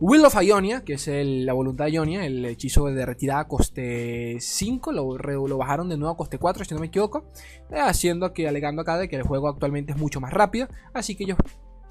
Will 0.00 0.24
of 0.24 0.34
Ionia, 0.42 0.84
que 0.84 0.94
es 0.94 1.08
la 1.08 1.52
voluntad 1.52 1.86
de 1.86 1.92
Ionia, 1.92 2.26
el 2.26 2.44
hechizo 2.44 2.86
de 2.86 3.06
retirada 3.06 3.46
coste 3.46 4.36
5, 4.40 4.92
lo, 4.92 5.16
lo, 5.16 5.58
bajaron 5.58 5.88
de 5.88 5.96
nuevo 5.96 6.12
a 6.12 6.16
coste 6.16 6.38
4, 6.38 6.64
si 6.64 6.74
no 6.74 6.80
me 6.80 6.88
equivoco, 6.88 7.30
eh, 7.70 7.78
haciendo 7.78 8.32
que, 8.32 8.48
alegando 8.48 8.82
acá 8.82 8.98
de 8.98 9.08
que 9.08 9.16
el 9.16 9.22
juego 9.22 9.48
actualmente 9.48 9.92
es 9.92 9.98
mucho 9.98 10.20
más 10.20 10.32
rápido, 10.32 10.68
así 10.92 11.14
que 11.14 11.24
ellos 11.24 11.38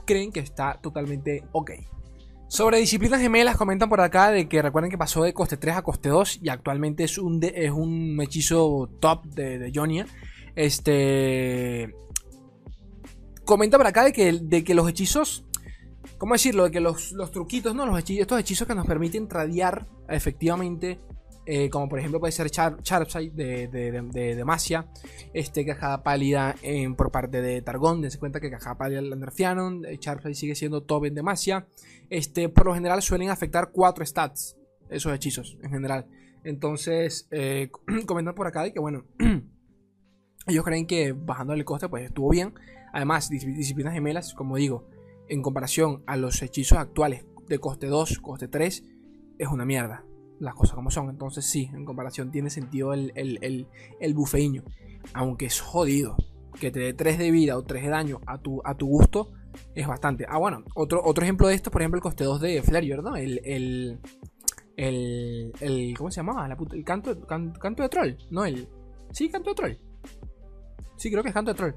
creen 0.05 0.31
que 0.31 0.41
está 0.41 0.79
totalmente 0.81 1.43
ok. 1.53 1.71
Sobre 2.53 2.77
disciplinas 2.77 3.19
gemelas 3.19 3.57
comentan 3.57 3.89
por 3.89 3.99
acá 3.99 4.29
de 4.29 4.47
que 4.47 4.61
recuerden 4.61 4.91
que 4.91 4.97
pasó 4.99 5.23
de 5.23 5.33
coste 5.33 5.57
3 5.57 5.77
a 5.77 5.81
coste 5.81 6.09
2 6.09 6.41
y 6.43 6.49
actualmente 6.49 7.03
es 7.03 7.17
un, 7.17 7.43
es 7.43 7.71
un 7.71 8.15
hechizo 8.21 8.91
top 8.99 9.25
de, 9.25 9.57
de 9.57 9.71
Ionia. 9.71 10.05
Este... 10.55 11.95
Comenta 13.43 13.79
por 13.79 13.87
acá 13.87 14.03
de 14.03 14.13
que, 14.13 14.33
de 14.33 14.63
que 14.63 14.75
los 14.75 14.87
hechizos 14.87 15.45
¿Cómo 16.19 16.35
decirlo? 16.35 16.65
De 16.65 16.69
que 16.69 16.79
los, 16.79 17.11
los 17.13 17.31
truquitos, 17.31 17.73
¿no? 17.73 17.87
Los 17.87 18.07
estos 18.07 18.39
hechizos 18.39 18.67
que 18.67 18.75
nos 18.75 18.85
permiten 18.85 19.27
tradear 19.27 19.87
efectivamente 20.07 20.99
eh, 21.45 21.69
como 21.69 21.89
por 21.89 21.99
ejemplo 21.99 22.19
puede 22.19 22.31
ser 22.31 22.49
Char 22.49 22.77
de, 22.77 23.67
de, 23.67 24.35
Demacia, 24.35 24.87
este, 25.33 25.65
Cajada 25.65 26.01
Pálida 26.01 26.55
por 26.95 27.11
parte 27.11 27.41
de 27.41 27.61
Targón, 27.61 28.01
dense 28.01 28.17
cuenta 28.17 28.39
que 28.39 28.49
Cajada 28.49 28.77
Pálida 28.77 29.01
la 29.01 29.15
nerfearon, 29.15 29.85
eh, 29.85 29.99
sigue 30.33 30.55
siendo 30.55 30.83
top 30.83 31.05
en 31.05 31.15
Demacia, 31.15 31.67
este, 32.09 32.47
por 32.47 32.65
lo 32.65 32.73
general 32.73 33.01
suelen 33.01 33.29
afectar 33.29 33.71
4 33.71 34.05
stats, 34.05 34.55
esos 34.89 35.13
hechizos 35.13 35.57
en 35.61 35.71
general. 35.71 36.07
Entonces, 36.45 37.27
eh, 37.31 37.69
por 38.35 38.47
acá 38.47 38.63
de 38.63 38.71
que 38.71 38.79
bueno, 38.79 39.05
ellos 40.47 40.63
creen 40.63 40.87
que 40.87 41.11
bajando 41.11 41.53
el 41.53 41.65
coste 41.65 41.89
pues 41.89 42.05
estuvo 42.05 42.29
bien. 42.29 42.53
Además, 42.93 43.29
disciplinas 43.29 43.93
gemelas, 43.93 44.33
como 44.33 44.55
digo, 44.55 44.87
en 45.27 45.41
comparación 45.41 46.03
a 46.05 46.15
los 46.15 46.41
hechizos 46.41 46.77
actuales 46.77 47.25
de 47.49 47.57
coste 47.57 47.87
2, 47.87 48.19
coste 48.19 48.47
3, 48.47 48.83
es 49.39 49.47
una 49.47 49.65
mierda 49.65 50.05
las 50.43 50.55
cosas 50.55 50.75
como 50.75 50.91
son. 50.91 51.09
Entonces 51.09 51.45
sí, 51.45 51.69
en 51.73 51.85
comparación 51.85 52.31
tiene 52.31 52.49
sentido 52.49 52.93
el, 52.93 53.11
el, 53.15 54.13
bufeiño. 54.13 54.63
Aunque 55.13 55.45
es 55.45 55.59
jodido. 55.61 56.15
Que 56.59 56.69
te 56.69 56.79
dé 56.79 56.93
3 56.93 57.17
de 57.17 57.31
vida 57.31 57.57
o 57.57 57.63
3 57.63 57.83
de 57.83 57.89
daño 57.89 58.21
a 58.27 58.37
tu, 58.37 58.61
a 58.63 58.75
tu 58.75 58.85
gusto 58.85 59.31
es 59.73 59.87
bastante. 59.87 60.25
Ah, 60.29 60.37
bueno, 60.37 60.63
otro, 60.75 61.01
otro 61.03 61.23
ejemplo 61.23 61.47
de 61.47 61.55
esto, 61.55 61.71
por 61.71 61.81
ejemplo, 61.81 61.97
el 61.97 62.03
coste 62.03 62.23
2 62.23 62.41
de 62.41 62.61
Flare, 62.61 63.01
¿no? 63.01 63.15
El, 63.15 63.41
el, 63.43 63.99
el, 64.77 65.93
¿Cómo 65.97 66.11
se 66.11 66.17
llamaba? 66.17 66.47
el 66.47 66.83
canto, 66.83 67.19
canto 67.25 67.83
de 67.83 67.89
troll, 67.89 68.11
¿no? 68.29 68.45
El... 68.45 68.67
Sí, 69.11 69.29
canto 69.29 69.49
de 69.49 69.55
troll. 69.55 69.73
Sí, 70.95 71.09
creo 71.09 71.23
que 71.23 71.29
es 71.29 71.33
canto 71.33 71.51
de 71.51 71.57
troll. 71.57 71.73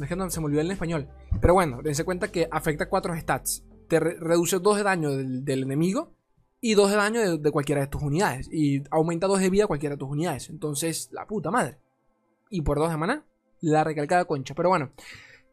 Es 0.00 0.08
que 0.08 0.16
no, 0.16 0.28
se 0.28 0.40
me 0.40 0.46
olvidó 0.46 0.60
en 0.60 0.70
español. 0.70 1.08
Pero 1.40 1.54
bueno, 1.54 1.80
dense 1.82 2.04
cuenta 2.04 2.30
que 2.30 2.46
afecta 2.50 2.88
4 2.88 3.18
stats. 3.20 3.64
Te 3.88 3.98
reduce 3.98 4.58
2 4.58 4.76
de 4.76 4.82
daño 4.82 5.10
del 5.10 5.62
enemigo 5.62 6.19
y 6.60 6.74
2 6.74 6.90
de 6.90 6.96
daño 6.96 7.38
de, 7.38 7.50
cualquiera 7.50 7.80
de 7.80 7.86
tus 7.86 8.02
unidades. 8.02 8.48
Y 8.52 8.82
aumenta 8.90 9.26
2 9.26 9.40
de 9.40 9.50
vida 9.50 9.66
cualquiera 9.66 9.94
de 9.94 9.98
tus 9.98 10.10
unidades. 10.10 10.50
Entonces, 10.50 11.08
la 11.12 11.26
puta 11.26 11.50
madre. 11.50 11.78
Y 12.50 12.62
por 12.62 12.78
2 12.78 12.90
de 12.90 12.96
maná, 12.96 13.24
la 13.60 13.84
recalcada 13.84 14.24
concha. 14.24 14.54
Pero 14.54 14.68
bueno. 14.68 14.92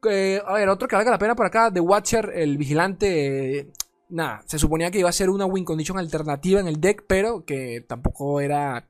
A 0.04 0.54
ver, 0.54 0.70
otro 0.70 0.88
que 0.88 0.96
valga 0.96 1.12
la 1.12 1.18
pena 1.18 1.36
por 1.36 1.46
acá. 1.46 1.72
The 1.72 1.80
Watcher, 1.80 2.32
el 2.36 2.58
vigilante. 2.58 3.72
Nada, 4.10 4.42
se 4.46 4.58
suponía 4.60 4.92
que 4.92 5.00
iba 5.00 5.10
a 5.10 5.14
ser 5.14 5.30
una 5.30 5.46
win 5.46 5.66
condition 5.66 5.98
alternativa 5.98 6.60
en 6.60 6.68
el 6.68 6.80
deck. 6.82 7.06
Pero 7.08 7.46
que 7.46 7.86
tampoco 7.88 8.42
era. 8.42 8.88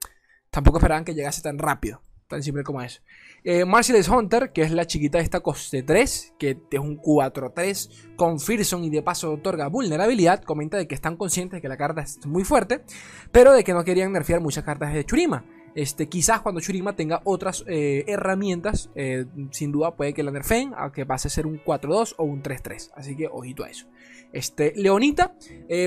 Tampoco 0.49 0.77
esperaban 0.77 1.05
que 1.05 1.13
llegase 1.13 1.41
tan 1.41 1.59
rápido. 1.59 2.01
Tan 2.27 2.43
simple 2.43 2.63
como 2.63 2.81
eso. 2.81 3.01
Eh, 3.45 3.63
Hunter, 3.63 4.51
que 4.51 4.61
es 4.61 4.71
la 4.71 4.85
chiquita 4.85 5.19
de 5.19 5.23
esta 5.23 5.39
coste 5.39 5.81
3, 5.81 6.33
que 6.37 6.57
es 6.69 6.79
un 6.79 6.97
4-3 6.97 8.15
con 8.17 8.41
Fearson 8.41 8.83
y 8.83 8.89
de 8.89 9.01
paso 9.01 9.31
otorga 9.31 9.67
vulnerabilidad, 9.67 10.43
comenta 10.43 10.75
de 10.75 10.87
que 10.87 10.95
están 10.95 11.15
conscientes 11.15 11.57
de 11.57 11.61
que 11.61 11.69
la 11.69 11.77
carta 11.77 12.01
es 12.01 12.25
muy 12.25 12.43
fuerte, 12.43 12.83
pero 13.31 13.53
de 13.53 13.63
que 13.63 13.73
no 13.73 13.85
querían 13.85 14.11
nerfear 14.11 14.41
muchas 14.41 14.65
cartas 14.65 14.93
de 14.93 15.05
Churima. 15.05 15.45
Este, 15.73 16.09
quizás 16.09 16.41
cuando 16.41 16.59
Churima 16.59 16.97
tenga 16.97 17.21
otras 17.23 17.63
eh, 17.67 18.03
herramientas, 18.07 18.89
eh, 18.95 19.25
sin 19.51 19.71
duda 19.71 19.95
puede 19.95 20.13
que 20.13 20.23
la 20.23 20.31
nerfeen, 20.31 20.73
aunque 20.75 21.05
pase 21.05 21.29
a 21.29 21.31
ser 21.31 21.47
un 21.47 21.63
4-2 21.63 22.15
o 22.17 22.25
un 22.25 22.43
3-3. 22.43 22.91
Así 22.95 23.15
que 23.15 23.27
ojito 23.31 23.63
a 23.63 23.69
eso. 23.69 23.87
Este, 24.33 24.73
Leonita, 24.75 25.33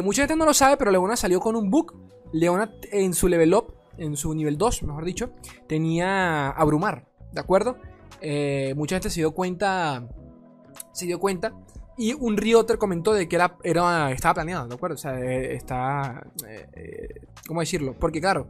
mucha 0.03 0.23
gente 0.23 0.37
no 0.37 0.47
lo 0.47 0.55
sabe, 0.55 0.79
pero 0.79 0.91
Leona 0.91 1.17
salió 1.17 1.41
con 1.41 1.55
un 1.55 1.69
book. 1.71 1.95
Leona 2.33 2.73
en 2.93 3.13
su 3.13 3.29
level 3.29 3.53
up, 3.55 3.75
en 3.99 4.17
su 4.17 4.35
nivel 4.35 4.57
2, 4.59 4.83
mejor 4.85 5.05
dicho, 5.05 5.31
tenía 5.67 6.51
Abrumar. 6.51 7.11
¿de 7.33 7.41
acuerdo? 7.41 7.77
Eh, 8.21 8.75
mucha 8.77 8.97
gente 8.97 9.11
se 9.11 9.21
dio 9.21 9.33
cuenta, 9.33 10.07
se 10.93 11.07
dio 11.07 11.19
cuenta. 11.19 11.53
Y 11.97 12.15
un 12.15 12.37
Rioter 12.37 12.79
comentó 12.79 13.13
de 13.13 13.29
que 13.29 13.37
era, 13.37 14.11
estaba 14.11 14.35
planeado, 14.35 14.69
¿de 14.69 14.75
acuerdo? 14.75 14.95
O 14.95 14.99
sea, 14.99 15.21
eh, 15.21 15.55
está... 15.55 16.27
Eh, 16.49 17.27
¿Cómo 17.47 17.61
decirlo? 17.61 17.95
Porque 17.99 18.21
claro, 18.21 18.49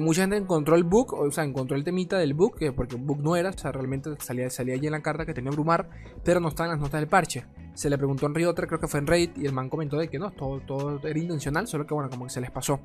mucha 0.00 0.22
gente 0.22 0.36
encontró 0.36 0.76
el 0.76 0.84
book, 0.84 1.14
o 1.14 1.30
sea, 1.30 1.44
encontró 1.44 1.76
el 1.76 1.84
temita 1.84 2.18
del 2.18 2.34
book, 2.34 2.58
porque 2.74 2.96
un 2.96 3.06
book 3.06 3.20
no 3.22 3.36
era, 3.36 3.50
o 3.50 3.58
sea, 3.58 3.72
realmente 3.72 4.10
salía, 4.18 4.50
salía 4.50 4.74
allí 4.74 4.86
en 4.86 4.92
la 4.92 5.02
carta 5.02 5.24
que 5.24 5.34
tenía 5.34 5.50
Brumar, 5.50 5.88
pero 6.24 6.40
no 6.40 6.48
estaba 6.48 6.68
en 6.68 6.72
las 6.72 6.80
notas 6.80 7.00
del 7.00 7.08
parche. 7.08 7.44
Se 7.74 7.90
le 7.90 7.98
preguntó 7.98 8.26
en 8.26 8.34
Rioter, 8.34 8.66
creo 8.66 8.80
que 8.80 8.88
fue 8.88 9.00
en 9.00 9.06
Raid, 9.06 9.30
y 9.36 9.46
el 9.46 9.52
man 9.52 9.68
comentó 9.68 9.98
de 9.98 10.08
que 10.08 10.18
no, 10.18 10.30
todo, 10.30 10.60
todo 10.60 11.00
era 11.06 11.18
intencional, 11.18 11.66
solo 11.68 11.86
que 11.86 11.94
bueno, 11.94 12.08
como 12.08 12.24
que 12.24 12.30
se 12.30 12.40
les 12.40 12.50
pasó. 12.50 12.80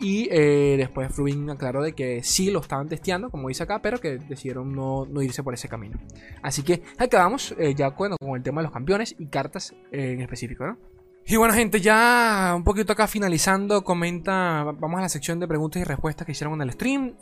Y 0.00 0.28
eh, 0.32 0.74
después 0.76 1.14
Frubin 1.14 1.48
aclaró 1.50 1.82
de 1.82 1.92
que 1.92 2.22
sí 2.24 2.50
lo 2.50 2.60
estaban 2.60 2.88
testeando, 2.88 3.30
como 3.30 3.48
dice 3.48 3.62
acá, 3.62 3.80
pero 3.80 3.98
que 3.98 4.18
decidieron 4.18 4.72
no, 4.74 5.06
irse 5.22 5.42
por 5.42 5.54
ese 5.54 5.68
camino. 5.68 5.98
Así 6.42 6.62
que 6.62 6.82
acabamos 6.98 7.54
eh, 7.58 7.74
ya 7.74 7.92
con 7.92 8.16
el 8.34 8.42
tema 8.42 8.60
de 8.60 8.64
los 8.64 8.72
campeones 8.72 9.14
y 9.18 9.26
cartas 9.26 9.74
eh, 9.92 10.12
en 10.12 10.20
específico, 10.20 10.66
¿no? 10.66 10.76
Y 11.24 11.36
bueno, 11.36 11.54
gente, 11.54 11.80
ya 11.80 12.52
un 12.56 12.64
poquito 12.64 12.92
acá 12.92 13.06
finalizando, 13.06 13.84
comenta, 13.84 14.64
vamos 14.64 14.98
a 14.98 15.02
la 15.02 15.08
sección 15.08 15.38
de 15.38 15.46
preguntas 15.46 15.80
y 15.80 15.84
respuestas 15.84 16.26
que 16.26 16.32
hicieron 16.32 16.54
en 16.54 16.62
el 16.62 16.72
stream. 16.72 17.14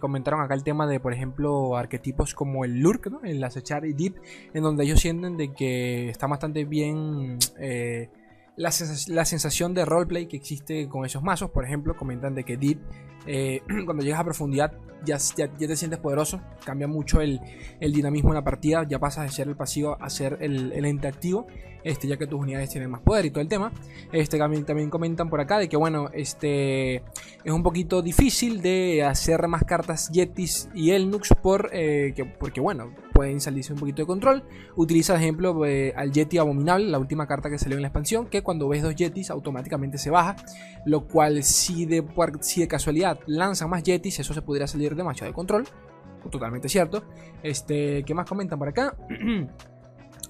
comentaron 0.00 0.40
acá 0.40 0.54
el 0.54 0.64
tema 0.64 0.86
de, 0.86 1.00
por 1.00 1.12
ejemplo, 1.12 1.76
arquetipos 1.76 2.34
como 2.34 2.64
el 2.64 2.80
Lurk, 2.80 3.08
¿no? 3.08 3.20
el 3.22 3.44
acechar 3.44 3.84
y 3.84 3.92
Deep, 3.92 4.14
en 4.54 4.62
donde 4.62 4.84
ellos 4.84 5.00
sienten 5.00 5.36
de 5.36 5.52
que 5.52 6.08
está 6.08 6.26
bastante 6.26 6.64
bien 6.64 7.38
la, 8.56 8.70
sensación 8.70 9.74
de 9.74 9.84
roleplay 9.84 10.26
que 10.26 10.36
existe 10.36 10.88
con 10.88 11.04
esos 11.04 11.22
mazos. 11.22 11.50
Por 11.50 11.64
ejemplo, 11.64 11.96
comentan 11.96 12.34
de 12.34 12.44
que 12.44 12.56
Deep, 12.56 12.80
eh, 13.26 13.62
cuando 13.84 14.02
llegas 14.02 14.20
a 14.20 14.24
profundidad, 14.24 14.72
ya, 15.04 15.18
ya, 15.36 15.48
te 15.48 15.76
sientes 15.76 15.98
poderoso. 15.98 16.40
Cambia 16.64 16.86
mucho 16.86 17.20
el, 17.20 17.40
dinamismo 17.80 18.30
en 18.30 18.36
la 18.36 18.44
partida. 18.44 18.86
Ya 18.88 18.98
pasas 18.98 19.24
de 19.24 19.30
ser 19.30 19.48
el 19.48 19.56
pasivo 19.56 19.96
a 20.00 20.10
ser 20.10 20.38
el, 20.40 20.72
el, 20.72 20.84
ente 20.84 21.08
activo. 21.08 21.46
Este, 21.84 22.06
ya 22.06 22.16
que 22.16 22.26
tus 22.26 22.40
unidades 22.40 22.70
tienen 22.70 22.90
más 22.90 23.00
poder 23.00 23.26
y 23.26 23.30
todo 23.30 23.40
el 23.40 23.48
tema. 23.48 23.72
Este, 24.12 24.38
también, 24.38 24.64
también 24.64 24.90
comentan 24.90 25.28
por 25.28 25.40
acá 25.40 25.58
de 25.58 25.68
que, 25.68 25.76
bueno, 25.76 26.08
este 26.12 26.96
es 26.96 27.52
un 27.52 27.62
poquito 27.62 28.02
difícil 28.02 28.62
de 28.62 29.02
hacer 29.02 29.46
más 29.48 29.64
cartas 29.64 30.10
Yetis 30.10 30.68
y 30.74 30.90
Elnux 30.90 31.34
por, 31.42 31.70
eh, 31.72 32.12
que, 32.14 32.24
porque, 32.24 32.60
bueno, 32.60 32.94
pueden 33.12 33.40
salirse 33.40 33.72
un 33.72 33.78
poquito 33.78 34.02
de 34.02 34.06
control. 34.06 34.44
Utiliza, 34.76 35.14
por 35.14 35.22
ejemplo, 35.22 35.66
eh, 35.66 35.92
al 35.96 36.12
Yeti 36.12 36.38
Abominable, 36.38 36.88
la 36.88 36.98
última 36.98 37.26
carta 37.26 37.50
que 37.50 37.58
salió 37.58 37.76
en 37.76 37.82
la 37.82 37.88
expansión, 37.88 38.26
que 38.26 38.42
cuando 38.42 38.68
ves 38.68 38.82
dos 38.82 38.94
Yetis 38.94 39.30
automáticamente 39.30 39.98
se 39.98 40.10
baja, 40.10 40.36
lo 40.84 41.06
cual 41.06 41.42
si 41.42 41.84
de, 41.86 42.04
si 42.40 42.60
de 42.60 42.68
casualidad 42.68 43.18
lanzan 43.26 43.70
más 43.70 43.82
Yetis, 43.82 44.20
eso 44.20 44.34
se 44.34 44.42
pudiera 44.42 44.66
salir 44.66 44.94
demasiado 44.94 45.30
de 45.30 45.34
control. 45.34 45.64
Totalmente 46.30 46.68
cierto. 46.68 47.04
Este, 47.42 48.04
¿Qué 48.04 48.14
más 48.14 48.28
comentan 48.28 48.58
por 48.58 48.68
acá? 48.68 48.96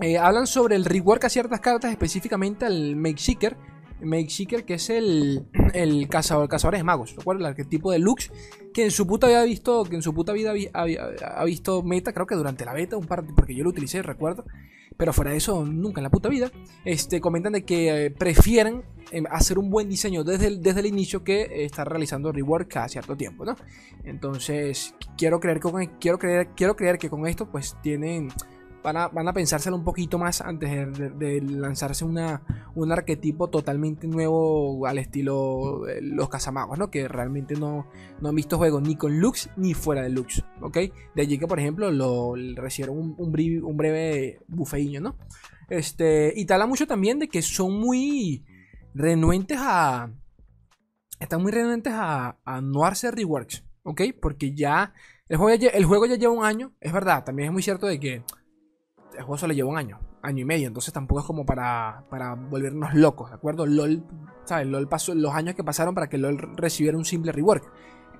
Eh, 0.02 0.18
hablan 0.18 0.48
sobre 0.48 0.74
el 0.74 0.84
rework 0.84 1.24
a 1.24 1.28
ciertas 1.28 1.60
cartas, 1.60 1.92
específicamente 1.92 2.64
al 2.64 2.96
Make 2.96 3.18
Seeker. 3.18 3.56
Make 4.00 4.30
Seeker, 4.30 4.64
que 4.64 4.74
es 4.74 4.90
el, 4.90 5.46
el 5.74 6.08
cazador, 6.08 6.48
cazador 6.48 6.76
de 6.76 6.82
magos, 6.82 7.14
¿recuerda? 7.14 7.42
El 7.42 7.46
arquetipo 7.46 7.92
de 7.92 8.00
Lux, 8.00 8.32
que 8.74 8.82
en 8.82 8.90
su 8.90 9.06
puta 9.06 9.28
había 9.28 9.44
visto, 9.44 9.84
que 9.84 9.94
en 9.94 10.02
su 10.02 10.12
puta 10.12 10.32
vida 10.32 10.52
ha 10.74 11.44
visto 11.44 11.84
meta, 11.84 12.12
creo 12.12 12.26
que 12.26 12.34
durante 12.34 12.64
la 12.64 12.72
beta, 12.72 12.96
un 12.96 13.06
par, 13.06 13.24
porque 13.36 13.54
yo 13.54 13.62
lo 13.62 13.70
utilicé, 13.70 14.02
recuerdo. 14.02 14.44
Pero 14.96 15.12
fuera 15.12 15.30
de 15.30 15.36
eso, 15.36 15.64
nunca 15.64 16.00
en 16.00 16.04
la 16.04 16.10
puta 16.10 16.28
vida. 16.28 16.50
Este, 16.84 17.20
comentan 17.20 17.52
de 17.52 17.64
que 17.64 18.06
eh, 18.06 18.10
prefieren 18.10 18.82
em, 19.12 19.24
hacer 19.30 19.56
un 19.56 19.70
buen 19.70 19.88
diseño 19.88 20.24
desde 20.24 20.48
el, 20.48 20.62
desde 20.62 20.80
el 20.80 20.86
inicio 20.86 21.22
que 21.22 21.64
estar 21.64 21.88
realizando 21.88 22.32
rework 22.32 22.68
cada 22.68 22.88
cierto 22.88 23.16
tiempo, 23.16 23.44
¿no? 23.44 23.54
Entonces, 24.02 24.96
quiero 25.16 25.38
creer, 25.38 25.60
con, 25.60 25.86
quiero 26.00 26.18
creer, 26.18 26.48
quiero 26.56 26.74
creer 26.74 26.98
que 26.98 27.08
con 27.08 27.24
esto, 27.28 27.48
pues 27.48 27.76
tienen 27.82 28.30
van 28.82 28.96
a, 28.96 29.08
van 29.08 29.28
a 29.28 29.32
pensárselo 29.32 29.76
un 29.76 29.84
poquito 29.84 30.18
más 30.18 30.40
antes 30.40 30.70
de, 31.18 31.40
lanzarse 31.40 32.04
una, 32.04 32.42
un 32.74 32.92
arquetipo 32.92 33.48
totalmente 33.48 34.06
nuevo 34.06 34.86
al 34.86 34.98
estilo 34.98 35.88
eh, 35.88 36.00
los 36.02 36.28
Casamagos, 36.28 36.78
¿no? 36.78 36.90
Que 36.90 37.08
realmente 37.08 37.54
no, 37.54 37.86
no 38.20 38.28
han 38.28 38.34
visto 38.34 38.58
juegos 38.58 38.82
ni 38.82 38.96
con 38.96 39.18
Lux 39.18 39.50
ni 39.56 39.74
fuera 39.74 40.02
de 40.02 40.10
Lux, 40.10 40.44
¿ok? 40.60 40.78
De 41.14 41.22
allí 41.22 41.38
que, 41.38 41.46
por 41.46 41.58
ejemplo, 41.58 41.90
lo 41.90 42.34
recibieron 42.56 42.98
un, 42.98 43.14
un, 43.18 43.32
breve, 43.32 43.62
un 43.62 43.76
breve 43.76 44.40
bufeiño, 44.48 45.00
¿no? 45.00 45.16
Este, 45.68 46.32
y 46.36 46.44
tala 46.44 46.66
mucho 46.66 46.86
también 46.86 47.18
de 47.18 47.28
que 47.28 47.42
son 47.42 47.78
muy 47.78 48.44
renuentes 48.94 49.58
a... 49.60 50.10
Están 51.18 51.40
muy 51.40 51.52
renuentes 51.52 51.92
a, 51.94 52.38
a 52.44 52.60
no 52.60 52.84
hacer 52.84 53.14
reworks, 53.14 53.64
¿ok? 53.84 54.02
Porque 54.20 54.54
ya 54.54 54.92
el 55.32 55.38
juego 55.38 55.56
ya, 55.56 55.70
el 55.70 55.86
juego 55.86 56.04
ya 56.04 56.16
lleva 56.16 56.34
un 56.34 56.44
año, 56.44 56.74
es 56.78 56.92
verdad, 56.92 57.24
también 57.24 57.48
es 57.48 57.52
muy 57.52 57.62
cierto 57.62 57.86
de 57.86 57.98
que 57.98 58.22
el 59.16 59.22
juego 59.22 59.38
solo 59.38 59.52
lleva 59.52 59.68
un 59.68 59.78
año, 59.78 60.00
año 60.22 60.40
y 60.40 60.44
medio, 60.44 60.68
entonces 60.68 60.92
tampoco 60.92 61.20
es 61.20 61.26
como 61.26 61.44
para, 61.44 62.04
para 62.10 62.34
volvernos 62.34 62.94
locos, 62.94 63.30
¿de 63.30 63.36
acuerdo? 63.36 63.66
LOL, 63.66 64.04
¿sabes? 64.44 64.66
LOL 64.66 64.88
pasó 64.88 65.14
los 65.14 65.34
años 65.34 65.54
que 65.54 65.64
pasaron 65.64 65.94
para 65.94 66.08
que 66.08 66.18
LOL 66.18 66.38
recibiera 66.56 66.96
un 66.96 67.04
simple 67.04 67.32
rework. 67.32 67.70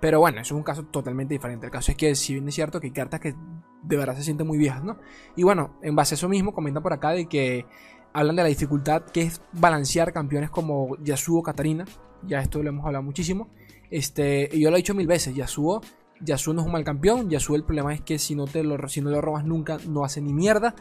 Pero 0.01 0.19
bueno, 0.19 0.41
eso 0.41 0.55
es 0.55 0.59
un 0.59 0.65
caso 0.65 0.83
totalmente 0.85 1.33
diferente. 1.33 1.67
El 1.67 1.73
caso 1.73 1.93
es 1.93 1.97
que 1.97 2.17
si 2.17 2.35
bien 2.35 2.49
es 2.49 2.55
cierto 2.57 2.81
que 2.81 2.89
hay 2.89 2.93
cartas 2.93 3.21
que 3.21 3.37
de 3.83 3.97
verdad 3.97 4.17
se 4.17 4.25
sienten 4.25 4.49
muy 4.49 4.59
viejas, 4.59 4.83
¿no? 4.83 4.99
Y 5.37 5.45
bueno, 5.45 5.77
en 5.81 5.95
base 5.95 6.15
a 6.15 6.17
eso 6.17 6.29
mismo, 6.29 6.53
comenta 6.53 6.81
por 6.81 6.93
acá 6.93 7.11
de 7.11 7.27
que 7.27 7.67
hablan 8.13 8.35
de 8.35 8.43
la 8.43 8.49
dificultad 8.49 9.03
que 9.05 9.23
es 9.23 9.41
balancear 9.53 10.13
campeones 10.13 10.51
como 10.51 10.97
Yasuo 10.99 11.43
Katarina. 11.43 11.85
Ya 12.27 12.41
esto 12.41 12.63
lo 12.63 12.71
hemos 12.71 12.85
hablado 12.85 13.05
muchísimo. 13.05 13.49
Este, 13.91 14.51
yo 14.59 14.71
lo 14.71 14.77
he 14.77 14.81
dicho 14.81 14.95
mil 14.95 15.07
veces, 15.07 15.35
Yasuo 15.37 15.81
Yasuo 16.25 16.55
no 16.55 16.61
es 16.61 16.67
un 16.67 16.73
mal 16.73 16.85
campeón. 16.85 17.29
Yasuo 17.29 17.57
el 17.57 17.65
problema 17.65 17.95
es 17.95 18.01
que 18.01 18.19
si 18.19 18.35
no, 18.35 18.47
te 18.47 18.63
lo, 18.63 18.89
si 18.89 19.01
no 19.01 19.11
lo 19.11 19.21
robas 19.21 19.45
nunca, 19.45 19.79
no 19.89 20.05
hace 20.05 20.21
ni 20.21 20.33
mierda. 20.33 20.75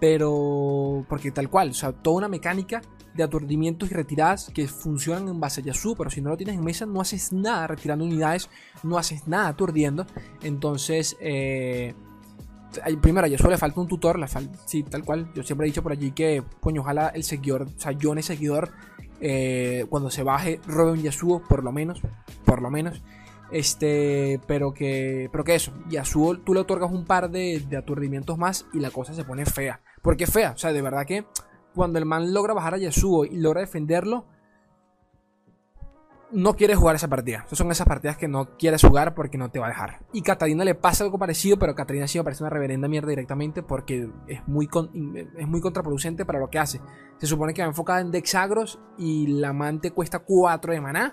Pero, 0.00 1.04
porque 1.08 1.30
tal 1.30 1.48
cual, 1.48 1.70
o 1.70 1.74
sea, 1.74 1.92
toda 1.92 2.18
una 2.18 2.28
mecánica 2.28 2.82
de 3.14 3.22
aturdimientos 3.22 3.90
y 3.90 3.94
retiradas 3.94 4.50
que 4.54 4.68
funcionan 4.68 5.28
en 5.28 5.40
base 5.40 5.60
a 5.60 5.64
Yasuo. 5.64 5.94
Pero 5.96 6.10
si 6.10 6.20
no 6.20 6.30
lo 6.30 6.36
tienes 6.36 6.56
en 6.56 6.64
mesa, 6.64 6.86
no 6.86 7.00
haces 7.00 7.32
nada 7.32 7.66
retirando 7.66 8.04
unidades, 8.04 8.50
no 8.82 8.98
haces 8.98 9.26
nada 9.26 9.48
aturdiendo. 9.48 10.06
Entonces, 10.42 11.16
eh, 11.20 11.94
primero 13.00 13.26
a 13.26 13.28
Yasuo 13.28 13.50
le 13.50 13.58
falta 13.58 13.80
un 13.80 13.88
tutor, 13.88 14.18
sí, 14.66 14.82
tal 14.82 15.04
cual. 15.04 15.30
Yo 15.34 15.42
siempre 15.42 15.66
he 15.66 15.70
dicho 15.70 15.82
por 15.82 15.92
allí 15.92 16.12
que, 16.12 16.42
coño, 16.60 16.82
ojalá 16.82 17.08
el 17.08 17.24
seguidor, 17.24 17.62
o 17.62 17.80
sea, 17.80 17.92
yo 17.92 18.12
en 18.12 18.18
el 18.18 18.24
seguidor, 18.24 18.72
eh, 19.20 19.86
cuando 19.88 20.10
se 20.10 20.22
baje, 20.22 20.60
robe 20.66 20.92
un 20.92 21.02
Yasuo, 21.02 21.42
por 21.48 21.64
lo 21.64 21.72
menos, 21.72 22.00
por 22.44 22.62
lo 22.62 22.70
menos. 22.70 23.02
Este, 23.50 24.40
pero 24.46 24.74
que, 24.74 25.28
pero 25.32 25.44
que 25.44 25.54
eso, 25.54 25.72
Yasuo 25.88 26.38
tú 26.38 26.52
le 26.52 26.60
otorgas 26.60 26.90
un 26.92 27.06
par 27.06 27.30
de, 27.30 27.66
aturdimientos 27.76 28.36
más 28.36 28.66
y 28.72 28.80
la 28.80 28.90
cosa 28.90 29.14
se 29.14 29.24
pone 29.24 29.46
fea. 29.46 29.80
Porque 30.02 30.24
es 30.24 30.32
fea, 30.32 30.52
o 30.52 30.58
sea, 30.58 30.72
de 30.72 30.82
verdad 30.82 31.06
que 31.06 31.26
cuando 31.74 31.98
el 31.98 32.04
man 32.04 32.32
logra 32.32 32.54
bajar 32.54 32.74
a 32.74 32.78
Yasuo 32.78 33.24
y 33.24 33.38
logra 33.38 33.60
defenderlo, 33.60 34.26
no 36.30 36.54
quiere 36.54 36.74
jugar 36.74 36.96
esa 36.96 37.08
partida. 37.08 37.44
Esas 37.46 37.58
son 37.58 37.70
esas 37.70 37.86
partidas 37.86 38.16
que 38.16 38.28
no 38.28 38.56
quieres 38.58 38.82
jugar 38.82 39.14
porque 39.14 39.38
no 39.38 39.50
te 39.50 39.58
va 39.58 39.66
a 39.66 39.70
dejar. 39.70 40.00
Y 40.12 40.22
Katarina 40.22 40.64
le 40.64 40.74
pasa 40.74 41.04
algo 41.04 41.18
parecido, 41.18 41.58
pero 41.58 41.74
Katarina 41.74 42.06
sí 42.06 42.18
me 42.18 42.24
parece 42.24 42.42
una 42.42 42.50
reverenda 42.50 42.88
mierda 42.88 43.08
directamente 43.08 43.62
porque 43.62 44.10
es 44.26 44.46
muy, 44.46 44.68
es 45.38 45.48
muy 45.48 45.60
contraproducente 45.60 46.26
para 46.26 46.38
lo 46.38 46.50
que 46.50 46.58
hace. 46.58 46.80
Se 47.18 47.26
supone 47.26 47.54
que 47.54 47.62
va 47.62 47.68
enfocada 47.68 48.00
en 48.00 48.10
Dexagros 48.10 48.78
y 48.98 49.26
la 49.26 49.50
amante 49.50 49.90
cuesta 49.90 50.18
4 50.18 50.72
de 50.72 50.80
maná. 50.80 51.12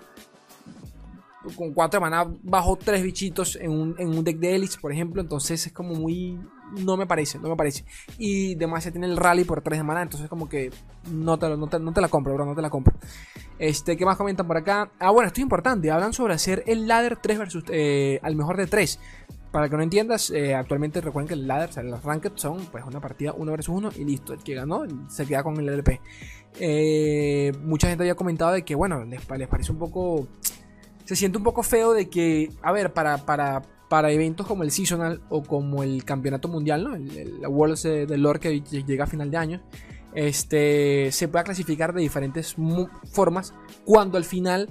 Con 1.54 1.72
4 1.72 2.00
de 2.00 2.00
maná 2.00 2.26
bajo 2.42 2.76
3 2.76 3.02
bichitos 3.02 3.56
en 3.56 3.70
un, 3.70 3.94
en 3.98 4.08
un 4.08 4.24
deck 4.24 4.38
de 4.38 4.56
Elix, 4.56 4.76
por 4.76 4.92
ejemplo. 4.92 5.20
Entonces 5.20 5.66
es 5.66 5.72
como 5.72 5.94
muy 5.94 6.38
no 6.72 6.96
me 6.96 7.06
parece, 7.06 7.38
no 7.38 7.48
me 7.48 7.56
parece. 7.56 7.84
Y 8.18 8.54
además 8.56 8.84
ya 8.84 8.90
tiene 8.90 9.06
el 9.06 9.16
rally 9.16 9.44
por 9.44 9.62
3 9.62 9.78
de 9.78 9.84
maná, 9.84 10.02
entonces 10.02 10.28
como 10.28 10.48
que 10.48 10.70
no 11.10 11.38
te, 11.38 11.48
no 11.48 11.68
te, 11.68 12.00
la 12.00 12.08
compro, 12.08 12.34
bro, 12.34 12.44
no 12.44 12.54
te 12.54 12.62
la 12.62 12.70
compro. 12.70 12.96
Este, 13.58 13.96
¿qué 13.96 14.04
más 14.04 14.16
comentan 14.16 14.46
por 14.46 14.56
acá? 14.56 14.90
Ah, 14.98 15.10
bueno, 15.10 15.28
esto 15.28 15.40
es 15.40 15.42
importante, 15.42 15.90
hablan 15.90 16.12
sobre 16.12 16.34
hacer 16.34 16.64
el 16.66 16.86
ladder 16.86 17.16
3 17.16 17.38
versus 17.38 17.64
eh, 17.68 18.20
al 18.22 18.36
mejor 18.36 18.56
de 18.56 18.66
3. 18.66 18.98
Para 19.52 19.70
que 19.70 19.76
no 19.76 19.82
entiendas, 19.82 20.30
eh, 20.30 20.54
actualmente 20.54 21.00
recuerden 21.00 21.28
que 21.28 21.34
el 21.34 21.46
ladder, 21.46 21.70
o 21.70 21.72
sea, 21.72 21.82
los 21.82 22.02
ranked 22.02 22.32
son 22.34 22.66
pues 22.66 22.84
una 22.84 23.00
partida 23.00 23.32
1 23.32 23.50
versus 23.50 23.74
1 23.74 23.90
y 23.96 24.04
listo. 24.04 24.34
El 24.34 24.42
que 24.42 24.54
ganó 24.54 24.82
se 25.08 25.24
queda 25.24 25.42
con 25.42 25.56
el 25.56 25.68
LP. 25.68 26.00
Eh, 26.58 27.52
mucha 27.62 27.88
gente 27.88 28.02
había 28.02 28.16
comentado 28.16 28.52
de 28.52 28.64
que, 28.64 28.74
bueno, 28.74 29.04
les, 29.04 29.20
les 29.38 29.48
parece 29.48 29.72
un 29.72 29.78
poco 29.78 30.28
se 31.06 31.16
siente 31.16 31.38
un 31.38 31.44
poco 31.44 31.62
feo 31.62 31.94
de 31.94 32.10
que, 32.10 32.50
a 32.62 32.72
ver, 32.72 32.92
para, 32.92 33.24
para, 33.24 33.62
para 33.88 34.10
eventos 34.10 34.46
como 34.46 34.62
el 34.62 34.70
Seasonal 34.70 35.22
o 35.30 35.42
como 35.42 35.82
el 35.82 36.04
Campeonato 36.04 36.48
Mundial, 36.48 36.84
¿no? 36.84 36.94
El, 36.94 37.40
la 37.40 37.48
Worlds 37.48 37.82
de 37.84 38.18
Lore 38.18 38.40
que 38.40 38.60
llega 38.60 39.04
a 39.04 39.06
final 39.06 39.30
de 39.30 39.36
año, 39.38 39.62
este, 40.14 41.12
se 41.12 41.28
pueda 41.28 41.44
clasificar 41.44 41.94
de 41.94 42.00
diferentes 42.00 42.56
formas 43.12 43.54
cuando 43.84 44.18
al 44.18 44.24
final 44.24 44.70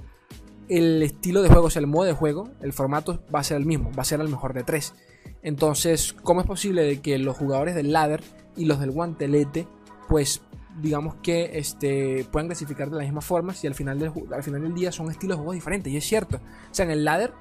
el 0.68 1.02
estilo 1.02 1.42
de 1.42 1.48
juego, 1.48 1.66
o 1.66 1.70
sea, 1.70 1.80
el 1.80 1.86
modo 1.86 2.04
de 2.04 2.12
juego, 2.12 2.50
el 2.60 2.72
formato 2.72 3.22
va 3.34 3.40
a 3.40 3.44
ser 3.44 3.56
el 3.56 3.64
mismo, 3.64 3.90
va 3.96 4.02
a 4.02 4.04
ser 4.04 4.20
el 4.20 4.28
mejor 4.28 4.52
de 4.52 4.64
tres. 4.64 4.94
Entonces, 5.42 6.12
¿cómo 6.12 6.40
es 6.40 6.46
posible 6.46 6.82
de 6.82 7.00
que 7.00 7.18
los 7.18 7.36
jugadores 7.36 7.74
del 7.74 7.92
ladder 7.92 8.22
y 8.56 8.64
los 8.64 8.80
del 8.80 8.90
guantelete, 8.90 9.68
pues 10.08 10.42
digamos 10.80 11.16
que 11.16 11.58
este, 11.58 12.26
puedan 12.30 12.48
clasificar 12.48 12.90
de 12.90 12.96
la 12.96 13.02
misma 13.02 13.20
forma 13.20 13.54
si 13.54 13.66
al 13.66 13.74
final, 13.74 13.98
del, 13.98 14.12
al 14.32 14.42
final 14.42 14.62
del 14.62 14.74
día 14.74 14.92
son 14.92 15.10
estilos 15.10 15.36
de 15.36 15.42
juego 15.42 15.52
diferentes? 15.52 15.92
Y 15.92 15.96
es 15.96 16.04
cierto. 16.04 16.36
O 16.36 16.74
sea, 16.74 16.84
en 16.84 16.90
el 16.90 17.04
ladder 17.04 17.32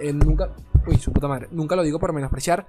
eh, 0.00 0.12
nunca, 0.12 0.54
su 0.98 1.12
puta 1.12 1.28
madre, 1.28 1.48
nunca 1.50 1.76
lo 1.76 1.82
digo 1.82 1.98
por 1.98 2.12
menospreciar, 2.12 2.66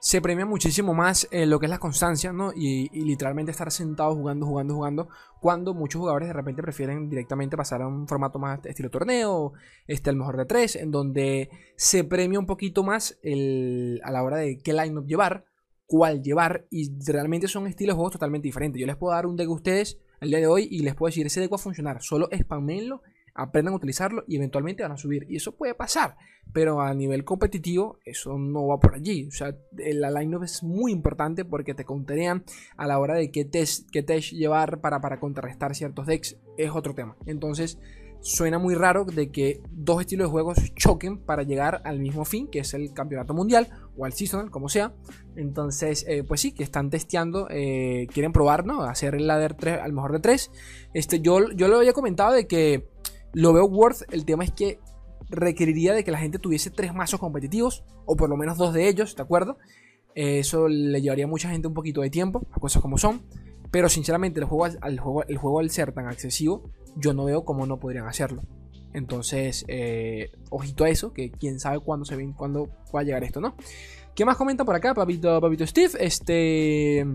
se 0.00 0.22
premia 0.22 0.46
muchísimo 0.46 0.94
más 0.94 1.28
eh, 1.30 1.44
lo 1.44 1.60
que 1.60 1.66
es 1.66 1.70
la 1.70 1.78
constancia, 1.78 2.32
¿no? 2.32 2.52
Y, 2.54 2.88
literalmente 3.04 3.52
estar 3.52 3.70
sentado 3.70 4.14
jugando, 4.14 4.46
jugando, 4.46 4.74
jugando, 4.74 5.08
cuando 5.40 5.74
muchos 5.74 6.00
jugadores 6.00 6.28
de 6.28 6.32
repente 6.32 6.62
prefieren 6.62 7.10
directamente 7.10 7.56
pasar 7.56 7.82
a 7.82 7.86
un 7.86 8.08
formato 8.08 8.38
más 8.38 8.64
estilo 8.64 8.90
torneo, 8.90 9.52
este, 9.86 10.08
el 10.10 10.16
mejor 10.16 10.38
de 10.38 10.46
tres, 10.46 10.76
en 10.76 10.90
donde 10.90 11.50
se 11.76 12.02
premia 12.04 12.38
un 12.38 12.46
poquito 12.46 12.82
más 12.82 13.18
el, 13.22 14.00
a 14.02 14.10
la 14.10 14.22
hora 14.22 14.38
de 14.38 14.58
qué 14.58 14.72
line-up 14.72 15.06
llevar, 15.06 15.44
cuál 15.90 16.22
llevar, 16.22 16.68
y 16.70 16.88
realmente 17.04 17.48
son 17.48 17.66
estilos 17.66 17.94
de 17.94 17.96
juegos 17.96 18.12
totalmente 18.12 18.46
diferentes. 18.46 18.80
Yo 18.80 18.86
les 18.86 18.96
puedo 18.96 19.12
dar 19.12 19.26
un 19.26 19.34
deck 19.34 19.48
a 19.48 19.52
ustedes 19.52 19.98
el 20.20 20.28
día 20.28 20.38
de 20.38 20.46
hoy 20.46 20.68
y 20.70 20.82
les 20.84 20.94
puedo 20.94 21.08
decir, 21.08 21.26
ese 21.26 21.40
deck 21.40 21.50
va 21.50 21.56
a 21.56 21.58
funcionar, 21.58 22.00
solo 22.00 22.28
spamenlo 22.32 23.02
aprendan 23.34 23.74
a 23.74 23.76
utilizarlo 23.76 24.22
y 24.28 24.36
eventualmente 24.36 24.84
van 24.84 24.92
a 24.92 24.96
subir. 24.96 25.26
Y 25.28 25.36
eso 25.36 25.56
puede 25.56 25.74
pasar, 25.74 26.16
pero 26.52 26.80
a 26.80 26.94
nivel 26.94 27.24
competitivo 27.24 27.98
eso 28.04 28.38
no 28.38 28.68
va 28.68 28.78
por 28.78 28.94
allí. 28.94 29.26
O 29.26 29.32
sea, 29.32 29.56
la 29.72 30.10
line-up 30.12 30.44
es 30.44 30.62
muy 30.62 30.92
importante 30.92 31.44
porque 31.44 31.74
te 31.74 31.84
contarían 31.84 32.44
a 32.76 32.86
la 32.86 33.00
hora 33.00 33.14
de 33.14 33.32
qué 33.32 33.44
test, 33.44 33.88
qué 33.90 34.04
test 34.04 34.32
llevar 34.32 34.80
para, 34.80 35.00
para 35.00 35.18
contrarrestar 35.18 35.74
ciertos 35.74 36.06
decks. 36.06 36.36
Es 36.56 36.70
otro 36.70 36.94
tema. 36.94 37.16
Entonces, 37.26 37.78
suena 38.20 38.58
muy 38.58 38.74
raro 38.74 39.04
de 39.04 39.30
que 39.30 39.62
dos 39.70 40.00
estilos 40.00 40.28
de 40.28 40.32
juegos 40.32 40.58
choquen 40.74 41.18
para 41.18 41.42
llegar 41.42 41.80
al 41.84 42.00
mismo 42.00 42.24
fin, 42.24 42.48
que 42.48 42.60
es 42.60 42.74
el 42.74 42.92
campeonato 42.92 43.34
mundial 43.34 43.68
o 44.00 44.04
al 44.04 44.12
seasonal, 44.12 44.50
como 44.50 44.68
sea. 44.68 44.94
Entonces, 45.36 46.04
eh, 46.08 46.24
pues 46.24 46.40
sí, 46.40 46.52
que 46.52 46.62
están 46.62 46.90
testeando, 46.90 47.46
eh, 47.50 48.06
quieren 48.12 48.32
probar, 48.32 48.64
¿no? 48.64 48.82
Hacer 48.82 49.14
el 49.14 49.26
ladder 49.26 49.54
3 49.54 49.80
al 49.80 49.92
mejor 49.92 50.12
de 50.12 50.20
3. 50.20 50.50
Este, 50.94 51.20
yo, 51.20 51.50
yo 51.52 51.68
lo 51.68 51.78
había 51.78 51.92
comentado 51.92 52.32
de 52.32 52.46
que 52.46 52.88
lo 53.32 53.52
veo 53.52 53.66
worth, 53.66 54.02
el 54.10 54.24
tema 54.24 54.44
es 54.44 54.52
que 54.52 54.80
requeriría 55.28 55.94
de 55.94 56.02
que 56.02 56.10
la 56.10 56.18
gente 56.18 56.38
tuviese 56.38 56.70
tres 56.70 56.92
mazos 56.92 57.20
competitivos, 57.20 57.84
o 58.06 58.16
por 58.16 58.28
lo 58.28 58.36
menos 58.36 58.58
dos 58.58 58.74
de 58.74 58.88
ellos, 58.88 59.14
¿de 59.14 59.22
acuerdo? 59.22 59.58
Eso 60.14 60.66
le 60.66 61.00
llevaría 61.00 61.26
a 61.26 61.28
mucha 61.28 61.50
gente 61.50 61.68
un 61.68 61.74
poquito 61.74 62.00
de 62.00 62.10
tiempo, 62.10 62.44
las 62.50 62.58
cosas 62.58 62.82
como 62.82 62.98
son. 62.98 63.22
Pero 63.70 63.88
sinceramente, 63.88 64.40
el 64.40 64.46
juego, 64.46 64.64
al, 64.80 64.98
juego, 64.98 65.24
el 65.28 65.36
juego 65.36 65.60
al 65.60 65.70
ser 65.70 65.92
tan 65.92 66.10
excesivo, 66.10 66.70
yo 66.96 67.14
no 67.14 67.24
veo 67.24 67.44
cómo 67.44 67.66
no 67.66 67.78
podrían 67.78 68.08
hacerlo. 68.08 68.42
Entonces, 68.92 69.64
eh, 69.68 70.32
ojito 70.50 70.84
a 70.84 70.88
eso, 70.88 71.12
que 71.12 71.30
quién 71.30 71.60
sabe 71.60 71.80
cuándo 71.80 72.04
se 72.04 72.16
ven, 72.16 72.32
cuándo 72.32 72.68
va 72.94 73.00
a 73.00 73.02
llegar 73.02 73.24
esto, 73.24 73.40
¿no? 73.40 73.54
¿Qué 74.14 74.24
más 74.24 74.36
comenta 74.36 74.64
por 74.64 74.74
acá, 74.74 74.94
papito, 74.94 75.40
papito 75.40 75.66
Steve? 75.66 75.92
Este. 76.00 77.06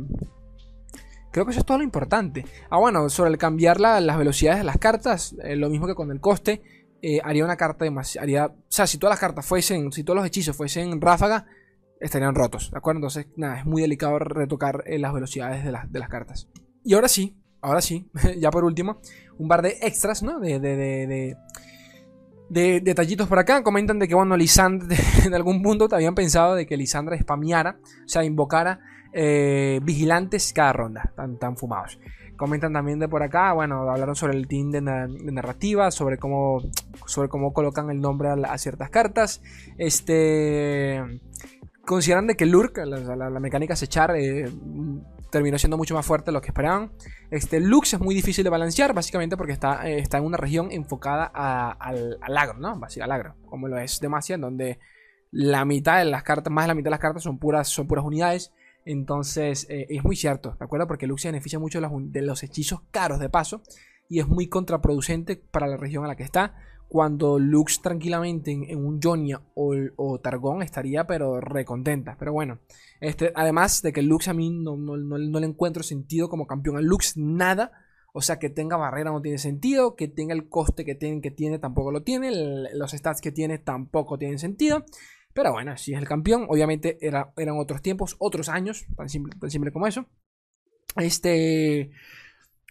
Creo 1.31 1.45
que 1.45 1.51
eso 1.51 1.59
es 1.59 1.65
todo 1.65 1.79
lo 1.79 1.83
importante. 1.83 2.45
Ah, 2.69 2.79
bueno, 2.79 3.09
sobre 3.09 3.29
el 3.29 3.38
cambiar 3.38 3.79
las 3.79 4.17
velocidades 4.17 4.59
de 4.59 4.63
las 4.63 4.77
cartas, 4.77 5.35
eh, 5.43 5.57
lo 5.57 5.69
mismo 5.69 5.85
que 5.85 5.93
con 5.93 6.09
el 6.11 6.21
coste, 6.21 6.61
eh, 7.01 7.19
haría 7.23 7.43
una 7.43 7.57
carta 7.57 7.83
demasiado. 7.83 8.53
O 8.53 8.55
sea, 8.69 8.88
si 8.88 8.97
todas 8.97 9.11
las 9.11 9.19
cartas 9.19 9.45
fuesen, 9.45 9.91
si 9.91 10.05
todos 10.05 10.15
los 10.15 10.25
hechizos 10.25 10.55
fuesen 10.55 11.01
ráfaga, 11.01 11.45
estarían 11.99 12.35
rotos, 12.35 12.71
¿de 12.71 12.77
acuerdo? 12.77 12.99
Entonces, 12.99 13.27
nada, 13.35 13.59
es 13.59 13.65
muy 13.65 13.81
delicado 13.81 14.17
retocar 14.17 14.83
las 14.88 15.13
velocidades 15.13 15.65
de, 15.65 15.71
las 15.71 16.09
cartas. 16.09 16.47
Y 16.85 16.93
ahora 16.93 17.09
sí, 17.09 17.35
ahora 17.65 17.82
sí, 17.82 18.08
ya 18.39 18.51
por 18.51 18.63
último, 18.63 18.99
un 19.38 19.47
par 19.47 19.62
de 19.62 19.78
extras, 19.82 20.23
¿no? 20.23 20.39
De, 20.39 20.60
de, 20.60 20.75
de, 20.75 21.38
de 22.49 22.82
detallitos 22.82 23.28
por 23.28 23.39
acá. 23.39 23.63
Comentan 23.63 23.99
de 23.99 24.08
que, 24.08 24.15
bueno, 24.15 24.38
Lisandra, 24.38 24.95
en 25.25 25.34
algún 25.34 25.62
punto 25.62 25.88
te 25.88 25.95
habían 25.95 26.15
pensado 26.15 26.56
de 26.56 26.65
que 26.65 26.78
Lisandra 26.78 27.17
spameara, 27.17 27.80
o 27.82 28.08
sea, 28.08 28.23
invocara 28.23 28.80
eh, 29.13 29.80
vigilantes 29.84 30.54
cada 30.54 30.73
ronda, 30.73 31.12
tan, 31.15 31.38
tan 31.38 31.58
fumados. 31.58 31.99
Comentan 32.38 32.73
también 32.73 32.99
de 32.99 33.08
por 33.08 33.23
acá, 33.23 33.54
bueno, 33.54 33.89
hablaron 33.89 34.15
sobre 34.15 34.36
el 34.38 34.47
team 34.47 34.69
de, 34.69 34.82
narrativa, 34.82 35.89
sobre 35.89 36.17
cómo, 36.17 36.62
sobre 37.06 37.30
cómo 37.30 37.54
colocan 37.54 37.89
el 37.89 38.01
nombre 38.01 38.30
a, 38.30 38.58
ciertas 38.58 38.89
cartas. 38.89 39.41
Este, 39.78 41.01
consideran 41.86 42.28
de 42.28 42.36
que 42.36 42.45
Lurk, 42.45 42.78
la, 42.78 43.39
mecánica 43.39 43.73
acechar, 43.73 44.13
eh, 44.17 44.51
terminó 45.29 45.57
siendo 45.57 45.77
mucho 45.77 45.95
más 45.95 46.05
fuerte 46.05 46.27
de 46.27 46.33
lo 46.33 46.41
que 46.41 46.47
esperaban. 46.47 46.91
Este, 47.31 47.59
Lux 47.59 47.93
es 47.93 47.99
muy 47.99 48.15
difícil 48.15 48.43
de 48.43 48.49
balancear, 48.49 48.93
básicamente 48.93 49.38
porque 49.38 49.53
está, 49.53 49.88
eh, 49.88 49.99
está 49.99 50.17
en 50.17 50.25
una 50.25 50.38
región 50.38 50.71
enfocada 50.71 51.25
al, 51.25 52.19
agro, 52.35 52.57
¿no? 52.59 52.79
Al 53.01 53.11
agro, 53.11 53.35
como 53.45 53.67
lo 53.67 53.77
es 53.77 53.99
Demacia, 53.99 54.35
en 54.35 54.41
donde 54.41 54.79
la 55.31 55.65
mitad 55.65 55.99
de 55.99 56.05
las 56.05 56.23
cartas, 56.23 56.51
más 56.51 56.65
de 56.65 56.67
la 56.69 56.75
mitad 56.75 56.85
de 56.85 56.91
las 56.91 56.99
cartas 56.99 57.23
son 57.23 57.39
puras, 57.39 57.67
son 57.67 57.88
puras 57.88 58.05
unidades 58.05 58.51
entonces, 58.85 59.65
eh, 59.69 59.88
es 59.89 60.03
muy 60.03 60.15
cierto, 60.15 60.55
¿de 60.57 60.63
acuerdo? 60.63 60.88
Porque 60.88 61.07
Lux 61.07 61.23
se 61.23 61.27
beneficia 61.27 61.57
mucho 61.57 61.81
de 61.81 62.21
los, 62.21 62.43
hechizos 62.43 62.81
caros 62.91 63.19
de 63.19 63.29
paso 63.29 63.63
y 64.07 64.19
es 64.19 64.27
muy 64.27 64.47
contraproducente 64.47 65.35
para 65.35 65.67
la 65.67 65.77
región 65.77 66.05
a 66.05 66.07
la 66.07 66.15
que 66.15 66.23
está. 66.23 66.55
Cuando 66.95 67.39
Lux 67.39 67.81
tranquilamente 67.81 68.51
en, 68.51 68.77
un 68.77 69.01
Jonia 69.01 69.41
o, 69.53 70.19
Targón 70.23 70.62
estaría, 70.62 71.05
pero 71.05 71.41
recontenta. 71.41 72.15
Pero 72.17 72.31
bueno, 72.31 72.60
este, 73.01 73.34
además 73.36 73.81
de 73.81 73.91
que 73.91 74.01
Lux 74.01 74.29
a 74.29 74.34
mí 74.34 74.49
no, 74.49 74.77
le 74.77 75.45
encuentro 75.45 75.84
sentido 75.84 76.29
como 76.29 76.47
campeón 76.47 76.77
a 76.77 76.81
Lux, 76.81 77.17
nada. 77.17 77.73
O 78.13 78.21
sea, 78.21 78.39
que 78.39 78.49
tenga 78.49 78.77
barrera 78.77 79.12
no 79.12 79.21
tiene 79.21 79.39
sentido, 79.39 79.97
que 79.97 80.08
tenga 80.08 80.34
el 80.34 80.47
coste 80.47 80.86
que 80.86 80.95
tiene, 80.95 81.19
que 81.19 81.31
tiene 81.31 81.60
tampoco 81.60 81.91
lo 81.91 82.01
tiene, 82.03 82.31
los 82.73 82.91
stats 82.91 83.19
que 83.19 83.34
tiene 83.34 83.58
tampoco 83.58 84.17
tienen 84.17 84.39
sentido. 84.39 84.86
Pero 85.34 85.51
bueno, 85.51 85.75
si 85.75 85.91
es 85.91 85.99
el 85.99 86.08
campeón, 86.08 86.45
obviamente 86.47 86.97
era, 87.01 87.34
eran 87.36 87.60
otros 87.60 87.81
tiempos, 87.81 88.15
otros 88.19 88.47
años, 88.47 88.86
tan 88.95 89.10
simple, 89.10 89.73
como 89.73 89.86
eso. 89.86 90.05
Este. 90.95 91.91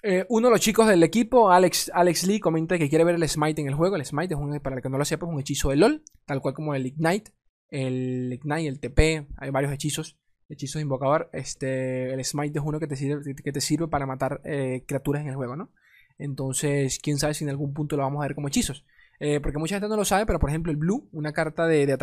Eh, 0.06 0.26
uno 0.28 0.48
de 0.48 0.50
los 0.50 0.60
chicos 0.60 0.86
del 0.86 1.02
equipo, 1.02 1.50
Alex, 1.50 1.90
Alex 1.94 2.26
Lee, 2.26 2.38
comenta 2.38 2.76
que 2.76 2.90
quiere 2.90 3.04
ver 3.04 3.14
el 3.14 3.26
Smite 3.26 3.62
en 3.62 3.68
el 3.68 3.74
juego. 3.74 3.96
El 3.96 4.04
Smite 4.04 4.34
es 4.34 4.38
un, 4.38 4.60
para 4.60 4.76
el 4.76 4.82
que 4.82 4.90
no 4.90 4.98
lo 4.98 5.04
sepa, 5.06 5.24
es 5.24 5.32
un 5.32 5.40
hechizo 5.40 5.70
de 5.70 5.76
LOL, 5.76 6.04
tal 6.26 6.42
cual 6.42 6.52
como 6.52 6.74
el 6.74 6.84
Ignite. 6.84 7.32
el 7.70 8.30
Ignite, 8.34 8.68
el 8.68 8.80
TP, 8.80 9.26
hay 9.38 9.50
varios 9.50 9.72
hechizos. 9.72 10.18
Hechizos 10.50 10.74
de 10.74 10.82
invocador. 10.82 11.30
Este, 11.32 12.12
el 12.12 12.22
Smite 12.22 12.58
es 12.58 12.64
uno 12.66 12.78
que 12.78 12.86
te 12.86 12.96
sirve, 12.96 13.34
que 13.34 13.50
te 13.50 13.62
sirve 13.62 13.88
para 13.88 14.04
matar 14.04 14.42
eh, 14.44 14.84
criaturas 14.86 15.22
en 15.22 15.28
el 15.28 15.36
juego, 15.36 15.56
¿no? 15.56 15.70
Entonces, 16.18 16.98
quién 17.02 17.16
sabe 17.16 17.32
si 17.32 17.44
en 17.44 17.50
algún 17.50 17.72
punto 17.72 17.96
lo 17.96 18.02
vamos 18.02 18.22
a 18.22 18.26
ver 18.26 18.34
como 18.34 18.48
hechizos. 18.48 18.84
Eh, 19.20 19.40
porque 19.40 19.56
mucha 19.56 19.76
gente 19.76 19.88
no 19.88 19.96
lo 19.96 20.04
sabe, 20.04 20.26
pero 20.26 20.38
por 20.38 20.50
ejemplo 20.50 20.70
el 20.70 20.76
Blue, 20.76 21.08
una 21.12 21.32
carta 21.32 21.66
de, 21.66 21.86
de 21.86 21.96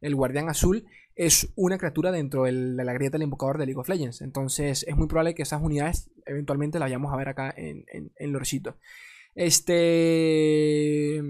el 0.00 0.14
Guardián 0.14 0.48
Azul, 0.48 0.86
es 1.16 1.52
una 1.54 1.78
criatura 1.78 2.10
dentro 2.10 2.44
de 2.44 2.52
la 2.52 2.92
grieta 2.92 3.14
del 3.14 3.24
invocador 3.24 3.58
de 3.58 3.66
League 3.66 3.80
of 3.80 3.88
Legends. 3.88 4.20
Entonces 4.20 4.84
es 4.88 4.96
muy 4.96 5.06
probable 5.06 5.34
que 5.34 5.42
esas 5.42 5.62
unidades 5.62 6.10
eventualmente 6.26 6.78
las 6.78 6.86
vayamos 6.86 7.12
a 7.12 7.16
ver 7.16 7.28
acá 7.28 7.54
en, 7.56 7.84
en, 7.88 8.32
Lorcito. 8.32 8.76
Este... 9.34 11.22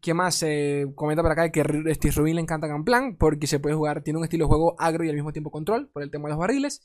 ¿Qué 0.00 0.14
más? 0.14 0.42
Eh, 0.44 0.86
comenta 0.94 1.22
por 1.22 1.32
acá 1.32 1.50
que 1.50 1.60
a 1.60 1.94
Steve 1.94 2.14
Rubin 2.16 2.36
le 2.36 2.42
encanta 2.42 2.68
Gunplan 2.68 3.16
porque 3.16 3.46
se 3.46 3.58
puede 3.58 3.74
jugar, 3.74 4.02
tiene 4.02 4.18
un 4.18 4.24
estilo 4.24 4.44
de 4.46 4.48
juego 4.48 4.76
agro 4.78 5.04
y 5.04 5.10
al 5.10 5.14
mismo 5.14 5.32
tiempo 5.32 5.50
control 5.50 5.90
por 5.92 6.02
el 6.02 6.10
tema 6.10 6.28
de 6.28 6.30
los 6.30 6.38
barriles. 6.38 6.82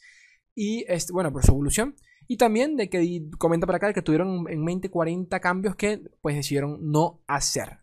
Y 0.53 0.85
este, 0.89 1.13
bueno, 1.13 1.31
por 1.31 1.45
su 1.45 1.51
evolución. 1.51 1.95
Y 2.27 2.37
también 2.37 2.75
de 2.75 2.89
que 2.89 3.29
comenta 3.37 3.67
por 3.67 3.75
acá 3.75 3.93
que 3.93 4.01
tuvieron 4.01 4.49
en 4.49 4.63
mente 4.63 4.89
40 4.89 5.39
cambios 5.39 5.75
que 5.75 6.01
pues 6.21 6.35
decidieron 6.35 6.91
no 6.91 7.21
hacer. 7.27 7.79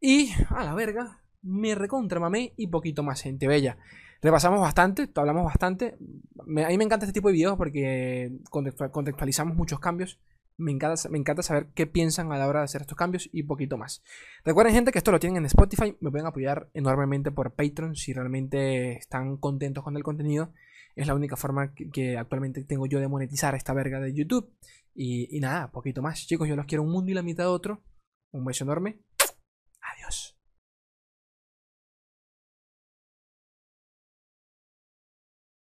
Y 0.00 0.32
a 0.48 0.64
la 0.64 0.74
verga, 0.74 1.22
me 1.42 1.74
recontra 1.74 2.20
mamé 2.20 2.52
y 2.56 2.66
poquito 2.68 3.02
más, 3.02 3.22
gente 3.22 3.46
bella. 3.46 3.78
Repasamos 4.20 4.60
bastante, 4.60 5.08
hablamos 5.14 5.44
bastante. 5.44 5.96
a 6.38 6.68
mí 6.68 6.78
me 6.78 6.84
encanta 6.84 7.06
este 7.06 7.12
tipo 7.12 7.28
de 7.28 7.34
videos 7.34 7.56
porque 7.56 8.32
contextualizamos 8.50 9.56
muchos 9.56 9.78
cambios. 9.78 10.20
Me 10.56 10.72
encanta, 10.72 11.08
me 11.08 11.18
encanta 11.18 11.42
saber 11.44 11.68
qué 11.72 11.86
piensan 11.86 12.32
a 12.32 12.36
la 12.36 12.48
hora 12.48 12.60
de 12.60 12.64
hacer 12.64 12.80
estos 12.80 12.98
cambios 12.98 13.30
y 13.32 13.44
poquito 13.44 13.78
más. 13.78 14.02
Recuerden, 14.44 14.74
gente, 14.74 14.90
que 14.90 14.98
esto 14.98 15.12
lo 15.12 15.20
tienen 15.20 15.36
en 15.36 15.46
Spotify. 15.46 15.96
Me 16.00 16.10
pueden 16.10 16.26
apoyar 16.26 16.68
enormemente 16.74 17.30
por 17.30 17.54
Patreon 17.54 17.94
si 17.94 18.12
realmente 18.12 18.94
están 18.94 19.36
contentos 19.36 19.84
con 19.84 19.96
el 19.96 20.02
contenido. 20.02 20.52
Es 20.96 21.06
la 21.06 21.14
única 21.14 21.36
forma 21.36 21.72
que, 21.74 22.18
actualmente 22.18 22.64
tengo 22.64 22.86
yo 22.86 22.98
de 22.98 23.06
monetizar 23.06 23.54
esta 23.54 23.72
verga 23.72 24.00
de 24.00 24.12
YouTube. 24.12 24.52
Y, 24.96 25.28
y, 25.36 25.38
nada, 25.38 25.70
poquito 25.70 26.02
más. 26.02 26.26
Chicos, 26.26 26.48
yo 26.48 26.56
los 26.56 26.66
quiero 26.66 26.82
un 26.82 26.90
mundo 26.90 27.12
y 27.12 27.14
la 27.14 27.22
mitad 27.22 27.44
de 27.44 27.50
otro. 27.50 27.84
Un 28.32 28.44
beso 28.44 28.64
enorme. 28.64 28.98